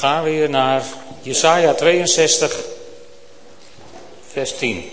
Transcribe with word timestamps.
gaan 0.00 0.22
weer 0.22 0.50
naar 0.50 0.82
Jesaja 1.22 1.74
62, 1.74 2.64
vers 4.26 4.56
10. 4.56 4.84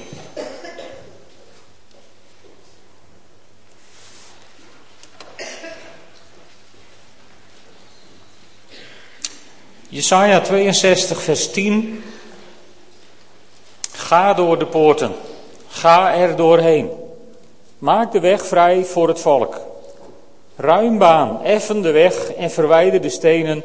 Jesaja 9.90 10.40
62, 10.42 11.22
vers 11.22 11.52
10. 11.52 12.04
Ga 13.92 14.34
door 14.34 14.60
de 14.60 14.66
poorten, 14.66 15.16
ga 15.68 16.16
er 16.16 16.36
doorheen. 16.36 16.90
Maak 17.78 18.12
de 18.12 18.20
weg 18.20 18.46
vrij 18.46 18.86
voor 18.86 19.08
het 19.08 19.20
volk. 19.20 19.62
Ruim 20.56 20.98
baan, 20.98 21.44
effen 21.44 21.82
de 21.82 21.92
weg 21.92 22.34
en 22.34 22.52
verwijder 22.52 23.02
de 23.02 23.10
stenen. 23.10 23.64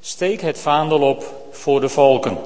Steek 0.00 0.40
het 0.40 0.58
vaandel 0.58 1.00
op 1.00 1.48
voor 1.50 1.80
de 1.80 1.88
volken. 1.88 2.38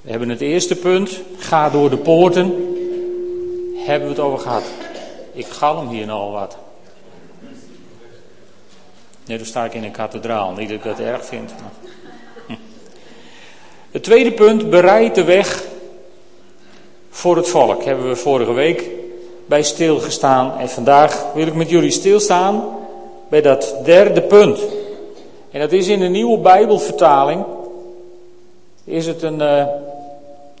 We 0.00 0.10
hebben 0.10 0.28
het 0.28 0.40
eerste 0.40 0.76
punt, 0.76 1.20
ga 1.38 1.70
door 1.70 1.90
de 1.90 1.96
poorten. 1.96 2.46
Hebben 3.76 4.08
we 4.08 4.14
het 4.14 4.24
over 4.24 4.38
gehad. 4.38 4.64
Ik 5.32 5.46
galm 5.46 5.88
hier 5.88 6.06
nou 6.06 6.32
wat. 6.32 6.56
Nee, 9.26 9.36
dan 9.36 9.46
sta 9.46 9.64
ik 9.64 9.74
in 9.74 9.84
een 9.84 9.90
kathedraal. 9.90 10.52
Niet 10.52 10.68
dat 10.68 10.76
ik 10.76 10.84
dat 10.84 10.98
erg 10.98 11.24
vind. 11.24 11.54
Het 13.90 14.02
tweede 14.02 14.32
punt, 14.32 14.70
bereid 14.70 15.14
de 15.14 15.24
weg 15.24 15.64
voor 17.10 17.36
het 17.36 17.48
volk. 17.48 17.84
Hebben 17.84 18.08
we 18.08 18.16
vorige 18.16 18.52
week 18.52 18.90
bij 19.46 19.62
stilgestaan. 19.62 20.58
En 20.58 20.68
vandaag 20.68 21.32
wil 21.34 21.46
ik 21.46 21.54
met 21.54 21.70
jullie 21.70 21.90
stilstaan 21.90 22.82
bij 23.34 23.42
dat 23.42 23.74
derde 23.84 24.22
punt. 24.22 24.60
En 25.50 25.60
dat 25.60 25.72
is 25.72 25.88
in 25.88 25.98
de 25.98 26.08
nieuwe 26.08 26.38
Bijbelvertaling. 26.38 27.44
Is 28.84 29.06
het 29.06 29.22
een, 29.22 29.40
uh, 29.40 29.66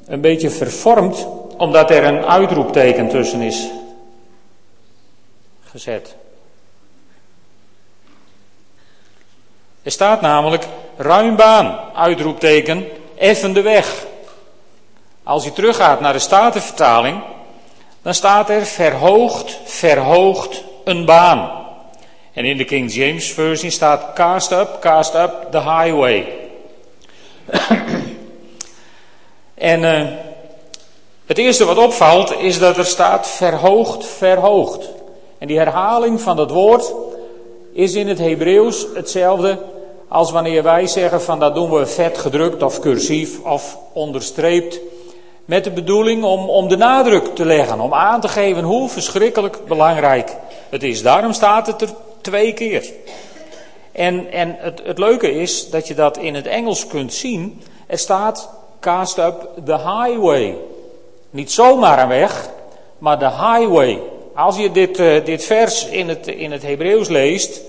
een 0.06 0.20
beetje 0.20 0.50
vervormd, 0.50 1.26
omdat 1.56 1.90
er 1.90 2.04
een 2.04 2.24
uitroepteken 2.24 3.08
tussen 3.08 3.40
is 3.40 3.68
gezet. 5.64 6.14
Er 9.82 9.90
staat 9.90 10.20
namelijk 10.20 10.66
ruim 10.96 11.36
baan, 11.36 11.78
uitroepteken, 11.94 12.86
effende 13.14 13.62
weg. 13.62 14.06
Als 15.22 15.44
je 15.44 15.52
teruggaat 15.52 16.00
naar 16.00 16.12
de 16.12 16.18
Statenvertaling, 16.18 17.22
dan 18.02 18.14
staat 18.14 18.50
er 18.50 18.66
verhoogd, 18.66 19.58
verhoogd 19.64 20.64
een 20.84 21.04
baan. 21.04 21.63
En 22.34 22.44
in 22.44 22.56
de 22.56 22.64
King 22.64 22.92
James 22.92 23.32
Version 23.32 23.70
staat 23.70 24.12
cast 24.14 24.52
up, 24.52 24.76
cast 24.80 25.14
up 25.14 25.46
the 25.50 25.60
highway. 25.60 26.26
en 29.54 29.82
uh, 29.82 30.08
het 31.26 31.38
eerste 31.38 31.64
wat 31.64 31.78
opvalt 31.78 32.34
is 32.38 32.58
dat 32.58 32.76
er 32.76 32.84
staat 32.84 33.28
verhoogd, 33.28 34.06
verhoogd. 34.06 34.88
En 35.38 35.46
die 35.46 35.58
herhaling 35.58 36.20
van 36.20 36.36
dat 36.36 36.50
woord 36.50 36.92
is 37.72 37.94
in 37.94 38.08
het 38.08 38.18
Hebreeuws 38.18 38.86
hetzelfde 38.94 39.58
als 40.08 40.30
wanneer 40.30 40.62
wij 40.62 40.86
zeggen 40.86 41.22
van 41.22 41.38
dat 41.38 41.54
doen 41.54 41.70
we 41.70 41.86
vet 41.86 42.18
gedrukt 42.18 42.62
of 42.62 42.80
cursief 42.80 43.40
of 43.40 43.78
onderstreept. 43.92 44.80
Met 45.44 45.64
de 45.64 45.70
bedoeling 45.70 46.24
om, 46.24 46.48
om 46.48 46.68
de 46.68 46.76
nadruk 46.76 47.34
te 47.34 47.44
leggen, 47.44 47.80
om 47.80 47.94
aan 47.94 48.20
te 48.20 48.28
geven 48.28 48.62
hoe 48.62 48.88
verschrikkelijk 48.88 49.66
belangrijk 49.66 50.36
het 50.70 50.82
is. 50.82 51.02
Daarom 51.02 51.32
staat 51.32 51.66
het 51.66 51.80
er 51.80 51.88
twee 52.24 52.52
keer. 52.52 52.92
En, 53.92 54.32
en 54.32 54.56
het, 54.58 54.80
het 54.84 54.98
leuke 54.98 55.32
is 55.32 55.70
dat 55.70 55.88
je 55.88 55.94
dat 55.94 56.18
in 56.18 56.34
het 56.34 56.46
Engels 56.46 56.86
kunt 56.86 57.12
zien. 57.12 57.62
Er 57.86 57.98
staat 57.98 58.50
cast 58.80 59.18
up 59.18 59.48
the 59.64 59.76
highway. 59.76 60.56
Niet 61.30 61.52
zomaar 61.52 62.02
een 62.02 62.08
weg, 62.08 62.48
maar 62.98 63.18
de 63.18 63.30
highway. 63.30 64.00
Als 64.34 64.56
je 64.56 64.70
dit, 64.70 64.98
uh, 64.98 65.24
dit 65.24 65.44
vers 65.44 65.86
in 65.86 66.08
het, 66.08 66.26
in 66.26 66.52
het 66.52 66.62
Hebreeuws 66.62 67.08
leest, 67.08 67.60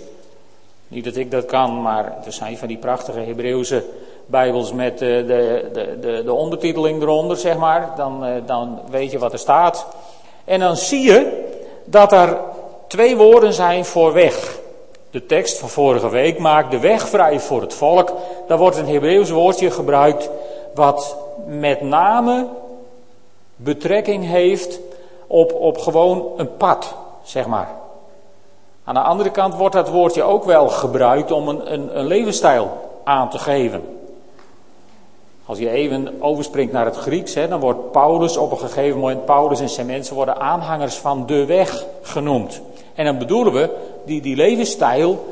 niet 0.88 1.04
dat 1.04 1.16
ik 1.16 1.32
dat 1.32 1.46
kan, 1.46 1.82
maar 1.82 2.18
er 2.26 2.34
zijn 2.34 2.58
van 2.58 2.68
die 2.68 2.78
prachtige 2.78 3.20
Hebreeuwse 3.20 3.84
Bijbels 4.26 4.74
met 4.74 5.00
de, 5.00 5.24
de, 5.28 5.70
de, 6.02 6.24
de, 6.24 6.34
ondertiteling 6.34 7.02
eronder, 7.02 7.38
zeg 7.38 7.58
maar. 7.58 7.94
Dan, 7.98 8.26
dan 8.46 8.80
weet 8.90 9.12
je 9.12 9.20
wat 9.20 9.34
er 9.34 9.40
staat. 9.40 9.88
En 10.46 10.60
dan 10.60 10.78
zie 10.78 11.02
je 11.02 11.48
dat 11.86 12.12
er 12.12 12.38
twee 12.88 13.18
woorden 13.18 13.54
zijn 13.54 13.86
voor 13.86 14.14
weg. 14.14 14.60
De 15.12 15.26
tekst 15.26 15.58
van 15.58 15.70
vorige 15.70 16.10
week 16.10 16.40
maakt 16.40 16.72
de 16.72 16.80
weg 16.80 17.10
vrij 17.10 17.40
voor 17.40 17.62
het 17.62 17.74
volk. 17.74 18.14
Daar 18.48 18.58
wordt 18.58 18.78
een 18.78 18.88
Hebreeuws 18.88 19.30
woordje 19.30 19.72
gebruikt 19.72 20.30
wat 20.74 21.18
met 21.46 21.82
name 21.82 22.48
betrekking 23.56 24.26
heeft 24.26 24.80
op, 25.28 25.54
op 25.54 25.78
gewoon 25.78 26.26
een 26.38 26.58
pad, 26.58 26.96
zeg 27.24 27.48
maar. 27.48 27.70
Aan 28.84 28.94
de 28.94 29.00
andere 29.00 29.32
kant 29.32 29.56
wordt 29.56 29.76
dat 29.76 29.90
woordje 29.90 30.24
ook 30.24 30.44
wel 30.44 30.68
gebruikt 30.68 31.32
om 31.32 31.48
een, 31.48 31.74
een, 31.74 32.00
een 32.00 32.06
levensstijl 32.06 32.72
aan 33.04 33.30
te 33.30 33.40
geven. 33.40 33.84
Als 35.46 35.58
je 35.58 35.70
even 35.70 36.16
overspringt 36.20 36.74
naar 36.74 36.86
het 36.86 36.96
Grieks, 36.96 37.34
hè, 37.34 37.48
dan 37.48 37.60
wordt 37.60 37.92
Paulus 37.92 38.38
op 38.38 38.52
een 38.52 38.58
gegeven 38.58 39.00
moment, 39.00 39.26
Paulus 39.26 39.60
en 39.60 39.70
zijn 39.70 39.86
mensen 39.86 40.16
worden 40.16 40.40
aanhangers 40.40 40.96
van 40.96 41.26
de 41.26 41.46
weg 41.46 41.86
genoemd. 42.02 42.62
En 42.96 43.06
dan 43.06 43.18
bedoelen 43.18 43.54
we 43.54 43.70
die, 44.06 44.22
die 44.22 44.36
levensstijl 44.36 45.26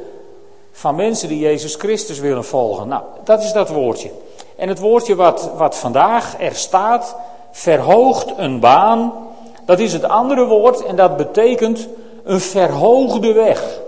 van 0.71 0.95
mensen 0.95 1.27
die 1.27 1.39
Jezus 1.39 1.75
Christus 1.75 2.19
willen 2.19 2.45
volgen. 2.45 2.87
Nou, 2.87 3.03
dat 3.23 3.43
is 3.43 3.51
dat 3.51 3.69
woordje. 3.69 4.09
En 4.55 4.69
het 4.69 4.79
woordje 4.79 5.15
wat, 5.15 5.51
wat 5.57 5.77
vandaag 5.77 6.41
er 6.41 6.55
staat, 6.55 7.15
verhoogt 7.51 8.33
een 8.37 8.59
baan, 8.59 9.13
dat 9.65 9.79
is 9.79 9.93
het 9.93 10.03
andere 10.03 10.45
woord 10.45 10.85
en 10.85 10.95
dat 10.95 11.17
betekent 11.17 11.87
een 12.23 12.39
verhoogde 12.39 13.33
weg. 13.33 13.79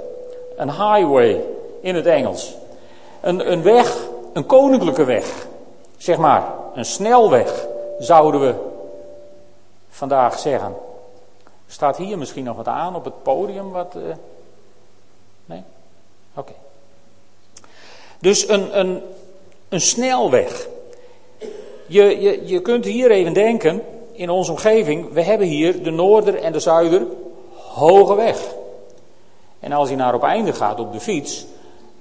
Een 0.55 0.71
highway 0.71 1.41
in 1.81 1.95
het 1.95 2.05
Engels. 2.05 2.55
Een, 3.21 3.51
een 3.51 3.63
weg, 3.63 3.97
een 4.33 4.45
koninklijke 4.45 5.03
weg. 5.03 5.47
Zeg 5.97 6.17
maar, 6.17 6.43
een 6.73 6.85
snelweg 6.85 7.67
zouden 7.99 8.41
we 8.41 8.53
vandaag 9.89 10.39
zeggen. 10.39 10.75
Staat 11.67 11.97
hier 11.97 12.17
misschien 12.17 12.43
nog 12.43 12.55
wat 12.55 12.67
aan 12.67 12.95
op 12.95 13.03
het 13.03 13.23
podium? 13.23 13.71
Wat, 13.71 13.95
uh... 13.95 14.03
Nee? 15.45 15.63
Oké. 16.35 16.53
Dus 18.19 18.49
een, 18.49 18.79
een, 18.79 19.01
een 19.69 19.81
snelweg. 19.81 20.67
Je, 21.87 22.21
je, 22.21 22.47
je 22.47 22.61
kunt 22.61 22.85
hier 22.85 23.11
even 23.11 23.33
denken, 23.33 23.81
in 24.11 24.29
onze 24.29 24.51
omgeving, 24.51 25.11
we 25.11 25.21
hebben 25.21 25.47
hier 25.47 25.83
de 25.83 25.91
Noorder 25.91 26.35
en 26.35 26.51
de 26.51 26.59
Zuider 26.59 27.07
hoge 27.55 28.15
weg. 28.15 28.53
En 29.59 29.71
als 29.71 29.89
je 29.89 29.95
naar 29.95 30.13
op 30.13 30.23
einde 30.23 30.53
gaat 30.53 30.79
op 30.79 30.93
de 30.93 30.99
fiets, 30.99 31.45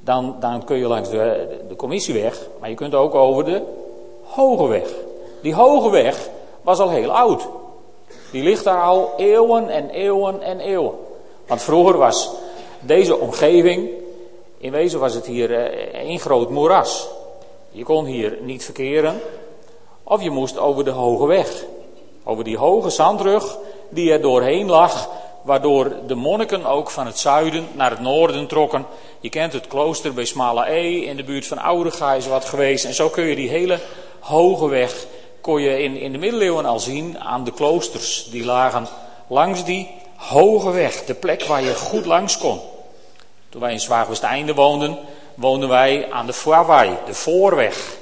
dan, 0.00 0.36
dan 0.40 0.64
kun 0.64 0.76
je 0.76 0.86
langs 0.86 1.10
de, 1.10 1.48
de 1.68 1.76
commissieweg, 1.76 2.48
maar 2.60 2.68
je 2.68 2.74
kunt 2.74 2.94
ook 2.94 3.14
over 3.14 3.44
de 3.44 3.62
hoge 4.22 4.66
weg. 4.66 4.90
Die 5.42 5.54
hoge 5.54 5.90
weg 5.90 6.28
was 6.62 6.78
al 6.78 6.90
heel 6.90 7.16
oud. 7.16 7.48
Die 8.34 8.42
ligt 8.42 8.64
daar 8.64 8.82
al 8.82 9.12
eeuwen 9.16 9.68
en 9.68 9.90
eeuwen 9.90 10.42
en 10.42 10.60
eeuwen. 10.60 10.94
Want 11.46 11.62
vroeger 11.62 11.96
was 11.98 12.30
deze 12.80 13.18
omgeving, 13.18 13.90
in 14.58 14.72
wezen 14.72 15.00
was 15.00 15.14
het 15.14 15.26
hier 15.26 15.54
eh, 15.54 16.00
één 16.00 16.18
groot 16.18 16.50
moeras. 16.50 17.08
Je 17.70 17.84
kon 17.84 18.04
hier 18.04 18.38
niet 18.40 18.64
verkeren, 18.64 19.20
of 20.02 20.22
je 20.22 20.30
moest 20.30 20.58
over 20.58 20.84
de 20.84 20.90
hoge 20.90 21.26
weg. 21.26 21.64
Over 22.24 22.44
die 22.44 22.56
hoge 22.56 22.90
zandrug 22.90 23.58
die 23.88 24.12
er 24.12 24.20
doorheen 24.20 24.66
lag, 24.66 25.08
waardoor 25.42 25.92
de 26.06 26.14
monniken 26.14 26.64
ook 26.64 26.90
van 26.90 27.06
het 27.06 27.18
zuiden 27.18 27.66
naar 27.72 27.90
het 27.90 28.00
noorden 28.00 28.46
trokken. 28.46 28.86
Je 29.20 29.28
kent 29.28 29.52
het 29.52 29.66
klooster 29.66 30.14
bij 30.14 30.24
Smala 30.24 30.68
E, 30.68 31.00
in 31.00 31.16
de 31.16 31.24
buurt 31.24 31.46
van 31.46 31.58
Oudega 31.58 32.14
is 32.14 32.26
wat 32.26 32.44
geweest. 32.44 32.84
En 32.84 32.94
zo 32.94 33.08
kun 33.08 33.24
je 33.24 33.36
die 33.36 33.48
hele 33.48 33.78
hoge 34.20 34.68
weg 34.68 35.06
kon 35.44 35.60
je 35.60 35.82
in, 35.82 35.96
in 35.96 36.12
de 36.12 36.18
middeleeuwen 36.18 36.64
al 36.64 36.80
zien 36.80 37.20
aan 37.20 37.44
de 37.44 37.52
kloosters. 37.52 38.26
Die 38.30 38.44
lagen 38.44 38.86
langs 39.26 39.64
die 39.64 39.90
hoge 40.16 40.70
weg, 40.70 41.04
de 41.04 41.14
plek 41.14 41.44
waar 41.44 41.62
je 41.62 41.74
goed 41.74 42.06
langs 42.06 42.38
kon. 42.38 42.60
Toen 43.48 43.60
wij 43.60 43.72
in 43.72 43.80
Zwaagwesteinde 43.80 44.54
woonden, 44.54 44.98
woonden 45.34 45.68
wij 45.68 46.12
aan 46.12 46.26
de 46.26 46.32
Fuawai, 46.32 46.90
de 47.06 47.14
voorweg. 47.14 47.96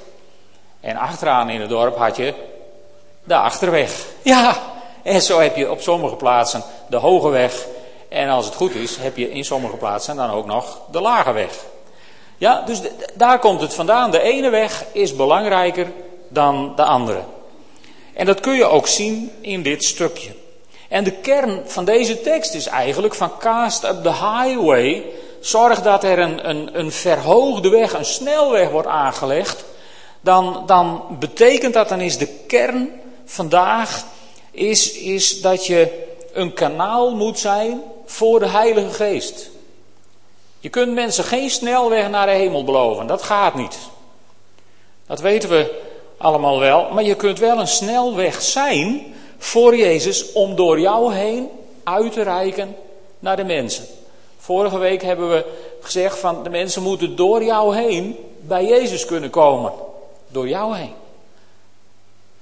En 0.79 0.95
achteraan 0.95 1.49
in 1.49 1.61
het 1.61 1.69
dorp 1.69 1.97
had 1.97 2.15
je 2.15 2.33
de 3.23 3.35
achterweg. 3.35 4.05
Ja, 4.21 4.57
en 5.01 5.21
zo 5.21 5.39
heb 5.39 5.55
je 5.55 5.71
op 5.71 5.81
sommige 5.81 6.15
plaatsen 6.15 6.63
de 6.89 6.97
hoge 6.97 7.29
weg. 7.29 7.65
En 8.09 8.29
als 8.29 8.45
het 8.45 8.55
goed 8.55 8.75
is, 8.75 8.97
heb 8.97 9.17
je 9.17 9.31
in 9.31 9.45
sommige 9.45 9.75
plaatsen 9.75 10.15
dan 10.15 10.29
ook 10.29 10.45
nog 10.45 10.81
de 10.91 11.01
lage 11.01 11.31
weg. 11.31 11.65
Ja, 12.37 12.61
dus 12.65 12.81
daar 13.13 13.39
komt 13.39 13.61
het 13.61 13.73
vandaan. 13.73 14.11
De 14.11 14.21
ene 14.21 14.49
weg 14.49 14.85
is 14.91 15.15
belangrijker 15.15 15.91
dan 16.33 16.73
de 16.75 16.83
andere. 16.83 17.23
En 18.13 18.25
dat 18.25 18.39
kun 18.39 18.53
je 18.53 18.65
ook 18.65 18.87
zien 18.87 19.31
in 19.41 19.63
dit 19.63 19.83
stukje. 19.83 20.31
En 20.89 21.03
de 21.03 21.11
kern 21.11 21.61
van 21.65 21.85
deze 21.85 22.21
tekst 22.21 22.53
is 22.53 22.65
eigenlijk 22.65 23.15
van 23.15 23.37
cast 23.37 23.83
up 23.83 24.03
the 24.03 24.13
highway, 24.13 25.05
zorg 25.39 25.81
dat 25.81 26.03
er 26.03 26.19
een, 26.19 26.49
een, 26.49 26.79
een 26.79 26.91
verhoogde 26.91 27.69
weg, 27.69 27.93
een 27.93 28.05
snelweg 28.05 28.69
wordt 28.69 28.87
aangelegd, 28.87 29.63
dan, 30.21 30.63
dan 30.65 31.03
betekent 31.19 31.73
dat, 31.73 31.89
dan 31.89 32.01
is 32.01 32.17
de 32.17 32.27
kern 32.47 32.89
vandaag, 33.25 34.05
is, 34.51 34.91
is 34.91 35.41
dat 35.41 35.65
je 35.65 36.05
een 36.33 36.53
kanaal 36.53 37.15
moet 37.15 37.39
zijn 37.39 37.81
voor 38.05 38.39
de 38.39 38.47
Heilige 38.47 38.93
Geest. 38.93 39.49
Je 40.59 40.69
kunt 40.69 40.93
mensen 40.93 41.23
geen 41.23 41.49
snelweg 41.49 42.09
naar 42.09 42.25
de 42.25 42.31
hemel 42.31 42.63
beloven, 42.63 43.07
dat 43.07 43.23
gaat 43.23 43.55
niet. 43.55 43.77
Dat 45.07 45.19
weten 45.19 45.49
we 45.49 45.91
allemaal 46.23 46.59
wel, 46.59 46.89
maar 46.93 47.03
je 47.03 47.15
kunt 47.15 47.39
wel 47.39 47.59
een 47.59 47.67
snelweg 47.67 48.41
zijn 48.41 49.13
voor 49.37 49.75
Jezus 49.75 50.31
om 50.31 50.55
door 50.55 50.79
jou 50.79 51.13
heen 51.13 51.49
uit 51.83 52.11
te 52.11 52.21
reiken 52.21 52.75
naar 53.19 53.35
de 53.35 53.43
mensen. 53.43 53.85
Vorige 54.37 54.77
week 54.77 55.01
hebben 55.01 55.29
we 55.29 55.45
gezegd 55.81 56.19
van 56.19 56.43
de 56.43 56.49
mensen 56.49 56.83
moeten 56.83 57.15
door 57.15 57.43
jou 57.43 57.75
heen 57.75 58.17
bij 58.39 58.65
Jezus 58.65 59.05
kunnen 59.05 59.29
komen. 59.29 59.71
Door 60.27 60.47
jou 60.47 60.77
heen. 60.77 60.93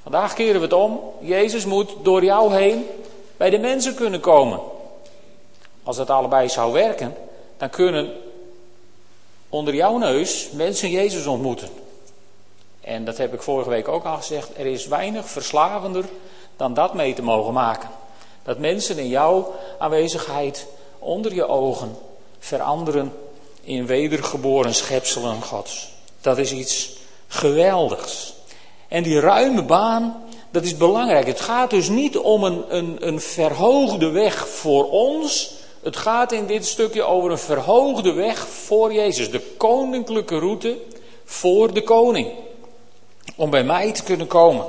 Vandaag 0.03 0.33
keren 0.33 0.55
we 0.55 0.65
het 0.65 0.73
om. 0.73 0.99
Jezus 1.19 1.65
moet 1.65 1.89
door 2.01 2.23
jou 2.23 2.53
heen 2.53 2.87
bij 3.37 3.49
de 3.49 3.59
mensen 3.59 3.95
kunnen 3.95 4.19
komen. 4.19 4.59
Als 5.83 5.97
het 5.97 6.09
allebei 6.09 6.49
zou 6.49 6.71
werken, 6.71 7.15
dan 7.57 7.69
kunnen 7.69 8.13
onder 9.49 9.75
jouw 9.75 9.97
neus 9.97 10.49
mensen 10.51 10.89
Jezus 10.89 11.25
ontmoeten. 11.25 11.80
En 12.81 13.05
dat 13.05 13.17
heb 13.17 13.33
ik 13.33 13.41
vorige 13.41 13.69
week 13.69 13.87
ook 13.87 14.05
al 14.05 14.17
gezegd. 14.17 14.49
Er 14.57 14.65
is 14.65 14.87
weinig 14.87 15.25
verslavender 15.29 16.05
dan 16.57 16.73
dat 16.73 16.93
mee 16.93 17.13
te 17.13 17.23
mogen 17.23 17.53
maken. 17.53 17.89
Dat 18.43 18.57
mensen 18.57 18.97
in 18.97 19.07
jouw 19.07 19.53
aanwezigheid 19.79 20.67
onder 20.99 21.33
je 21.33 21.47
ogen 21.47 21.97
veranderen 22.39 23.13
in 23.63 23.85
wedergeboren 23.85 24.75
schepselen 24.75 25.41
Gods. 25.41 25.91
Dat 26.21 26.37
is 26.37 26.51
iets 26.51 26.97
geweldigs. 27.27 28.33
En 28.87 29.03
die 29.03 29.19
ruime 29.19 29.63
baan, 29.63 30.23
dat 30.51 30.63
is 30.63 30.77
belangrijk. 30.77 31.27
Het 31.27 31.41
gaat 31.41 31.69
dus 31.69 31.89
niet 31.89 32.17
om 32.17 32.43
een, 32.43 32.63
een, 32.75 32.97
een 33.07 33.19
verhoogde 33.19 34.09
weg 34.09 34.47
voor 34.47 34.89
ons. 34.89 35.53
Het 35.83 35.97
gaat 35.97 36.31
in 36.31 36.45
dit 36.45 36.65
stukje 36.65 37.03
over 37.03 37.31
een 37.31 37.37
verhoogde 37.37 38.11
weg 38.11 38.47
voor 38.47 38.93
Jezus. 38.93 39.31
De 39.31 39.39
koninklijke 39.39 40.39
route 40.39 40.77
voor 41.25 41.73
de 41.73 41.83
koning. 41.83 42.27
Om 43.35 43.49
bij 43.49 43.63
mij 43.63 43.91
te 43.91 44.03
kunnen 44.03 44.27
komen. 44.27 44.65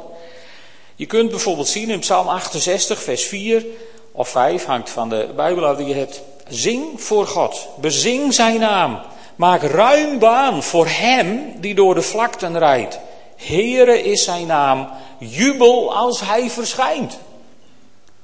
Je 0.96 1.06
kunt 1.06 1.30
bijvoorbeeld 1.30 1.68
zien 1.68 1.90
in 1.90 1.98
Psalm 1.98 2.28
68, 2.28 3.02
vers 3.02 3.24
4 3.24 3.64
of 4.12 4.28
5, 4.28 4.64
hangt 4.64 4.90
van 4.90 5.08
de 5.08 5.28
Bijbel 5.36 5.76
die 5.76 5.86
je 5.86 5.94
hebt. 5.94 6.20
Zing 6.48 7.02
voor 7.02 7.26
God, 7.26 7.68
bezing 7.80 8.34
zijn 8.34 8.60
naam. 8.60 9.00
Maak 9.36 9.62
ruim 9.62 10.18
baan 10.18 10.62
voor 10.62 10.86
hem 10.86 11.54
die 11.60 11.74
door 11.74 11.94
de 11.94 12.02
vlakten 12.02 12.58
rijdt. 12.58 12.98
Heere 13.36 14.02
is 14.02 14.24
zijn 14.24 14.46
naam, 14.46 14.88
jubel 15.18 15.94
als 15.94 16.20
hij 16.20 16.50
verschijnt. 16.50 17.18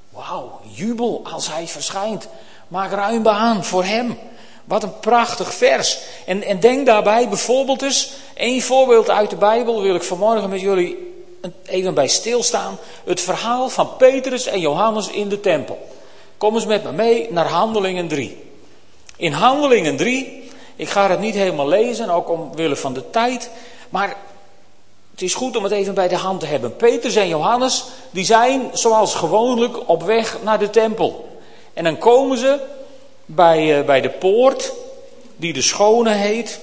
Wauw, 0.09 0.59
jubel 0.73 1.21
als 1.23 1.51
hij 1.51 1.67
verschijnt. 1.67 2.27
Maak 2.67 2.91
ruim 2.91 3.23
baan 3.23 3.63
voor 3.65 3.83
hem. 3.83 4.17
Wat 4.69 4.83
een 4.83 4.99
prachtig 4.99 5.53
vers. 5.53 5.97
En, 6.25 6.43
en 6.43 6.59
denk 6.59 6.85
daarbij 6.85 7.29
bijvoorbeeld 7.29 7.81
eens, 7.81 8.11
één 8.33 8.61
voorbeeld 8.61 9.09
uit 9.09 9.29
de 9.29 9.35
Bijbel 9.35 9.81
wil 9.81 9.95
ik 9.95 10.03
vanmorgen 10.03 10.49
met 10.49 10.61
jullie 10.61 11.13
even 11.65 11.93
bij 11.93 12.07
stilstaan. 12.07 12.77
Het 13.03 13.21
verhaal 13.21 13.69
van 13.69 13.95
Petrus 13.97 14.45
en 14.45 14.59
Johannes 14.59 15.07
in 15.07 15.29
de 15.29 15.39
tempel. 15.39 15.87
Kom 16.37 16.55
eens 16.55 16.65
met 16.65 16.83
me 16.83 16.91
mee 16.91 17.27
naar 17.31 17.47
Handelingen 17.47 18.07
3. 18.07 18.43
In 19.17 19.31
Handelingen 19.31 19.97
3, 19.97 20.49
ik 20.75 20.89
ga 20.89 21.09
het 21.09 21.19
niet 21.19 21.35
helemaal 21.35 21.67
lezen, 21.67 22.09
ook 22.09 22.29
omwille 22.29 22.75
van 22.75 22.93
de 22.93 23.09
tijd, 23.09 23.49
maar 23.89 24.15
het 25.11 25.21
is 25.21 25.33
goed 25.33 25.55
om 25.57 25.63
het 25.63 25.71
even 25.71 25.93
bij 25.93 26.07
de 26.07 26.15
hand 26.15 26.39
te 26.39 26.45
hebben. 26.45 26.75
Petrus 26.75 27.15
en 27.15 27.27
Johannes, 27.27 27.85
die 28.11 28.25
zijn 28.25 28.69
zoals 28.73 29.15
gewoonlijk 29.15 29.89
op 29.89 30.03
weg 30.03 30.37
naar 30.43 30.59
de 30.59 30.69
tempel. 30.69 31.39
En 31.73 31.83
dan 31.83 31.97
komen 31.97 32.37
ze 32.37 32.59
bij, 33.35 33.79
uh, 33.79 33.85
bij 33.85 34.01
de 34.01 34.09
poort, 34.09 34.73
die 35.35 35.53
de 35.53 35.61
Schone 35.61 36.11
heet. 36.13 36.59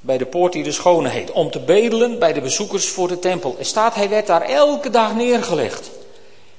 bij 0.00 0.18
de 0.18 0.26
poort 0.26 0.52
die 0.52 0.62
de 0.62 0.72
Schone 0.72 1.08
heet, 1.08 1.30
om 1.30 1.50
te 1.50 1.60
bedelen 1.60 2.18
bij 2.18 2.32
de 2.32 2.40
bezoekers 2.40 2.88
voor 2.88 3.08
de 3.08 3.18
tempel. 3.18 3.56
Er 3.58 3.64
staat, 3.64 3.94
hij 3.94 4.08
werd 4.08 4.26
daar 4.26 4.42
elke 4.42 4.90
dag 4.90 5.14
neergelegd. 5.14 5.90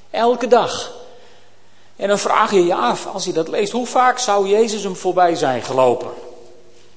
Elke 0.09 0.47
dag. 0.47 0.93
En 1.95 2.07
dan 2.07 2.19
vraag 2.19 2.51
je 2.51 2.65
je 2.65 2.75
af, 2.75 3.05
als 3.13 3.25
je 3.25 3.33
dat 3.33 3.47
leest, 3.47 3.71
hoe 3.71 3.85
vaak 3.85 4.19
zou 4.19 4.47
Jezus 4.47 4.83
hem 4.83 4.95
voorbij 4.95 5.35
zijn 5.35 5.61
gelopen? 5.61 6.09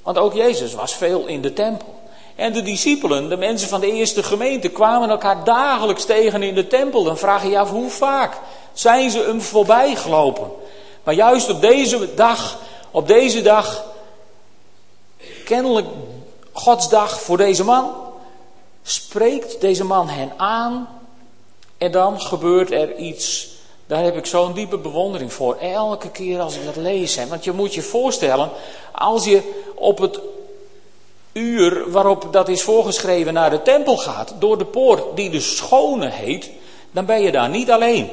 Want 0.03 0.19
ook 0.19 0.35
Jezus 0.35 0.75
was 0.75 0.95
veel 0.95 1.27
in 1.27 1.41
de 1.41 1.53
tempel. 1.53 2.01
En 2.37 2.53
de 2.53 2.63
discipelen, 2.63 3.29
de 3.29 3.37
mensen 3.37 3.69
van 3.69 3.81
de 3.81 3.93
eerste 3.93 4.23
gemeente, 4.23 4.69
kwamen 4.69 5.11
elkaar 5.11 5.45
dagelijks 5.45 6.05
tegen 6.05 6.43
in 6.43 6.55
de 6.55 6.67
tempel. 6.67 7.05
Dan 7.05 7.19
vraag 7.19 7.43
je 7.43 7.49
je 7.49 7.59
af, 7.59 7.71
hoe 7.71 7.91
vaak 7.91 8.37
zijn 8.73 9.11
ze 9.11 9.19
hem 9.19 9.41
voorbij 9.41 9.97
gelopen? 9.97 10.51
Maar 11.05 11.15
juist 11.15 11.51
op 11.51 11.61
deze 11.61 12.15
dag, 12.15 12.59
op 12.91 13.07
deze 13.07 13.43
dag, 13.43 13.85
kennelijk 15.45 15.87
Gods 16.53 16.89
dag 16.89 17.21
voor 17.21 17.37
deze 17.37 17.65
man, 17.65 17.91
spreekt 18.83 19.61
deze 19.61 19.85
man 19.85 20.09
hen 20.09 20.33
aan 20.37 20.89
en 21.79 21.93
dan 21.93 22.21
gebeurt 22.21 22.71
er 22.71 22.97
iets. 22.97 23.49
Daar 23.87 24.03
heb 24.03 24.17
ik 24.17 24.27
zo'n 24.27 24.53
diepe 24.53 24.79
bewondering 24.79 25.33
voor. 25.33 25.57
Elke 25.57 26.11
keer 26.11 26.41
als 26.41 26.57
ik 26.57 26.65
dat 26.65 26.77
lees. 26.77 27.27
Want 27.29 27.45
je 27.45 27.53
moet 27.53 27.75
je 27.75 27.83
voorstellen, 27.83 28.51
als 28.93 29.25
je 29.25 29.63
op 29.75 29.99
het 29.99 30.21
uur 31.33 31.91
waarop 31.91 32.29
dat 32.31 32.49
is 32.49 32.63
voorgeschreven 32.63 33.33
naar 33.33 33.51
de 33.51 33.63
tempel 33.63 33.97
gaat, 33.97 34.35
door 34.39 34.59
de 34.59 34.65
poort 34.65 35.17
die 35.17 35.31
de 35.31 35.41
schone 35.41 36.09
heet, 36.09 36.51
dan 36.91 37.05
ben 37.05 37.23
je 37.23 37.33
daar 37.33 37.49
niet 37.49 37.71
alleen. 37.71 38.11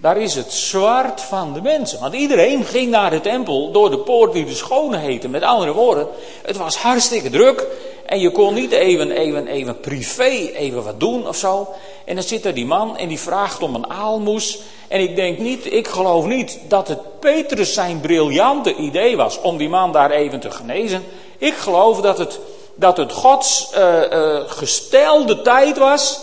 Daar 0.00 0.16
is 0.16 0.34
het 0.34 0.52
zwart 0.52 1.20
van 1.20 1.52
de 1.52 1.62
mensen. 1.62 2.00
Want 2.00 2.14
iedereen 2.14 2.64
ging 2.64 2.90
naar 2.90 3.10
de 3.10 3.20
tempel 3.20 3.70
door 3.72 3.90
de 3.90 3.98
poort 3.98 4.32
die 4.32 4.44
de 4.44 4.54
schone 4.54 4.96
heette. 4.96 5.28
Met 5.28 5.42
andere 5.42 5.72
woorden, 5.72 6.06
het 6.42 6.56
was 6.56 6.76
hartstikke 6.76 7.30
druk. 7.30 7.66
En 8.06 8.20
je 8.20 8.30
kon 8.30 8.54
niet 8.54 8.72
even, 8.72 9.10
even, 9.10 9.46
even 9.46 9.80
privé 9.80 10.50
even 10.54 10.84
wat 10.84 11.00
doen 11.00 11.28
of 11.28 11.36
zo. 11.36 11.68
En 12.04 12.14
dan 12.14 12.24
zit 12.24 12.44
er 12.44 12.54
die 12.54 12.66
man 12.66 12.96
en 12.96 13.08
die 13.08 13.18
vraagt 13.18 13.62
om 13.62 13.74
een 13.74 13.90
aalmoes. 13.90 14.58
En 14.88 15.00
ik 15.00 15.16
denk 15.16 15.38
niet, 15.38 15.72
ik 15.72 15.88
geloof 15.88 16.24
niet 16.24 16.58
dat 16.68 16.88
het 16.88 17.20
Petrus 17.20 17.74
zijn 17.74 18.00
briljante 18.00 18.74
idee 18.74 19.16
was 19.16 19.40
om 19.40 19.56
die 19.56 19.68
man 19.68 19.92
daar 19.92 20.10
even 20.10 20.40
te 20.40 20.50
genezen. 20.50 21.04
Ik 21.38 21.54
geloof 21.54 22.00
dat 22.00 22.18
het, 22.18 22.38
dat 22.74 22.96
het 22.96 23.12
Gods 23.12 23.70
uh, 23.74 24.10
uh, 24.12 24.40
gestelde 24.46 25.42
tijd 25.42 25.78
was 25.78 26.20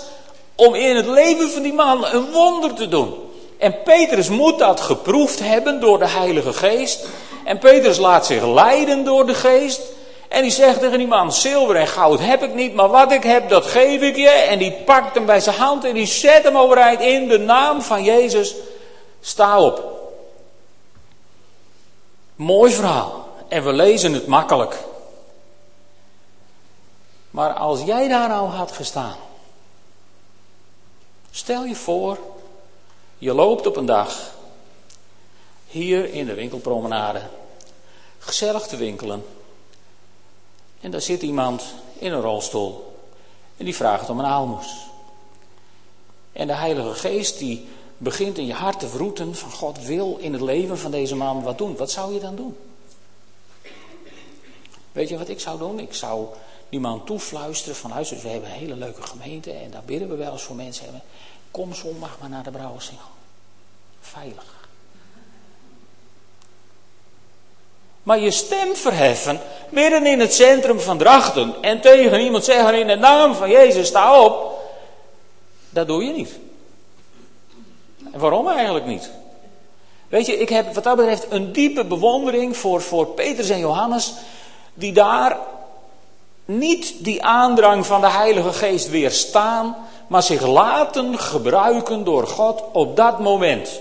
om 0.55 0.75
in 0.75 0.95
het 0.95 1.07
leven 1.07 1.49
van 1.49 1.61
die 1.61 1.73
man 1.73 2.05
een 2.05 2.31
wonder 2.31 2.73
te 2.73 2.87
doen. 2.87 3.13
En 3.57 3.83
Petrus 3.83 4.29
moet 4.29 4.59
dat 4.59 4.81
geproefd 4.81 5.39
hebben 5.39 5.79
door 5.79 5.99
de 5.99 6.07
Heilige 6.07 6.53
Geest. 6.53 7.07
En 7.43 7.59
Petrus 7.59 7.97
laat 7.97 8.25
zich 8.25 8.45
leiden 8.45 9.03
door 9.03 9.25
de 9.25 9.33
Geest. 9.33 9.81
En 10.29 10.41
die 10.41 10.51
zegt 10.51 10.79
tegen 10.79 10.97
die 10.97 11.07
man: 11.07 11.33
Zilver 11.33 11.75
en 11.75 11.87
goud 11.87 12.19
heb 12.19 12.43
ik 12.43 12.53
niet, 12.53 12.73
maar 12.73 12.89
wat 12.89 13.11
ik 13.11 13.23
heb, 13.23 13.49
dat 13.49 13.65
geef 13.65 14.01
ik 14.01 14.15
je. 14.15 14.29
En 14.29 14.59
die 14.59 14.71
pakt 14.71 15.15
hem 15.15 15.25
bij 15.25 15.39
zijn 15.39 15.55
hand 15.55 15.83
en 15.83 15.93
die 15.93 16.05
zet 16.05 16.43
hem 16.43 16.57
overeind 16.57 16.99
in 16.99 17.27
de 17.27 17.39
naam 17.39 17.81
van 17.81 18.03
Jezus. 18.03 18.55
Sta 19.21 19.59
op. 19.59 19.93
Mooi 22.35 22.73
verhaal. 22.73 23.27
En 23.47 23.65
we 23.65 23.73
lezen 23.73 24.13
het 24.13 24.27
makkelijk. 24.27 24.77
Maar 27.29 27.53
als 27.53 27.81
jij 27.81 28.07
daar 28.07 28.27
nou 28.27 28.49
had 28.49 28.71
gestaan. 28.71 29.15
Stel 31.31 31.63
je 31.63 31.75
voor 31.75 32.17
je 33.17 33.33
loopt 33.33 33.67
op 33.67 33.75
een 33.75 33.85
dag 33.85 34.33
hier 35.67 36.13
in 36.13 36.25
de 36.25 36.33
winkelpromenade, 36.33 37.21
gezellig 38.17 38.67
te 38.67 38.77
winkelen. 38.77 39.25
En 40.81 40.91
daar 40.91 41.01
zit 41.01 41.21
iemand 41.21 41.63
in 41.97 42.11
een 42.11 42.21
rolstoel 42.21 42.97
en 43.57 43.65
die 43.65 43.75
vraagt 43.75 44.09
om 44.09 44.19
een 44.19 44.25
aalmoes. 44.25 44.85
En 46.31 46.47
de 46.47 46.53
Heilige 46.53 46.93
Geest 46.93 47.37
die 47.37 47.67
begint 47.97 48.37
in 48.37 48.45
je 48.45 48.53
hart 48.53 48.79
te 48.79 48.87
vroeten 48.87 49.35
van 49.35 49.51
God 49.51 49.85
wil 49.85 50.17
in 50.19 50.33
het 50.33 50.41
leven 50.41 50.77
van 50.77 50.91
deze 50.91 51.15
man 51.15 51.43
wat 51.43 51.57
doen. 51.57 51.75
Wat 51.75 51.91
zou 51.91 52.13
je 52.13 52.19
dan 52.19 52.35
doen? 52.35 52.57
Weet 54.91 55.09
je 55.09 55.17
wat 55.17 55.29
ik 55.29 55.39
zou 55.39 55.57
doen? 55.57 55.79
Ik 55.79 55.93
zou 55.93 56.27
die 56.69 56.79
man 56.79 57.05
toefluisteren 57.05 57.75
van 57.75 57.89
luister, 57.89 58.19
we 58.21 58.27
hebben 58.27 58.49
een 58.49 58.55
hele 58.55 58.75
leuke 58.75 59.01
gemeente 59.01 59.51
en 59.51 59.71
daar 59.71 59.83
bidden 59.85 60.09
we 60.09 60.15
wel 60.15 60.31
eens 60.31 60.41
voor 60.41 60.55
mensen. 60.55 61.01
Kom 61.55 61.73
zondag 61.73 62.17
maar 62.19 62.29
naar 62.29 62.43
de 62.43 62.51
Brouwersingel. 62.51 63.05
Veilig. 64.01 64.67
Maar 68.03 68.19
je 68.19 68.31
stem 68.31 68.75
verheffen 68.75 69.39
midden 69.69 70.05
in 70.05 70.19
het 70.19 70.33
centrum 70.33 70.79
van 70.79 70.97
Drachten 70.97 71.53
en 71.61 71.81
tegen 71.81 72.19
iemand 72.19 72.43
zeggen 72.43 72.79
in 72.79 72.87
de 72.87 72.95
naam 72.95 73.35
van 73.35 73.49
Jezus 73.49 73.87
sta 73.87 74.21
op, 74.21 74.61
dat 75.69 75.87
doe 75.87 76.03
je 76.03 76.11
niet. 76.11 76.39
En 78.11 78.19
waarom 78.19 78.47
eigenlijk 78.47 78.85
niet? 78.85 79.09
Weet 80.07 80.25
je, 80.25 80.37
ik 80.37 80.49
heb 80.49 80.73
wat 80.73 80.83
dat 80.83 80.95
betreft 80.95 81.25
een 81.29 81.51
diepe 81.51 81.85
bewondering 81.85 82.57
voor, 82.57 82.81
voor 82.81 83.07
Petrus 83.07 83.49
en 83.49 83.59
Johannes, 83.59 84.13
die 84.73 84.93
daar 84.93 85.37
niet 86.45 87.03
die 87.03 87.23
aandrang 87.23 87.85
van 87.85 88.01
de 88.01 88.09
Heilige 88.09 88.53
Geest 88.53 88.89
weerstaan, 88.89 89.75
maar 90.07 90.23
zich 90.23 90.47
laten 90.47 91.19
gebruiken 91.19 92.03
door 92.03 92.27
God 92.27 92.63
op 92.71 92.95
dat 92.95 93.19
moment. 93.19 93.79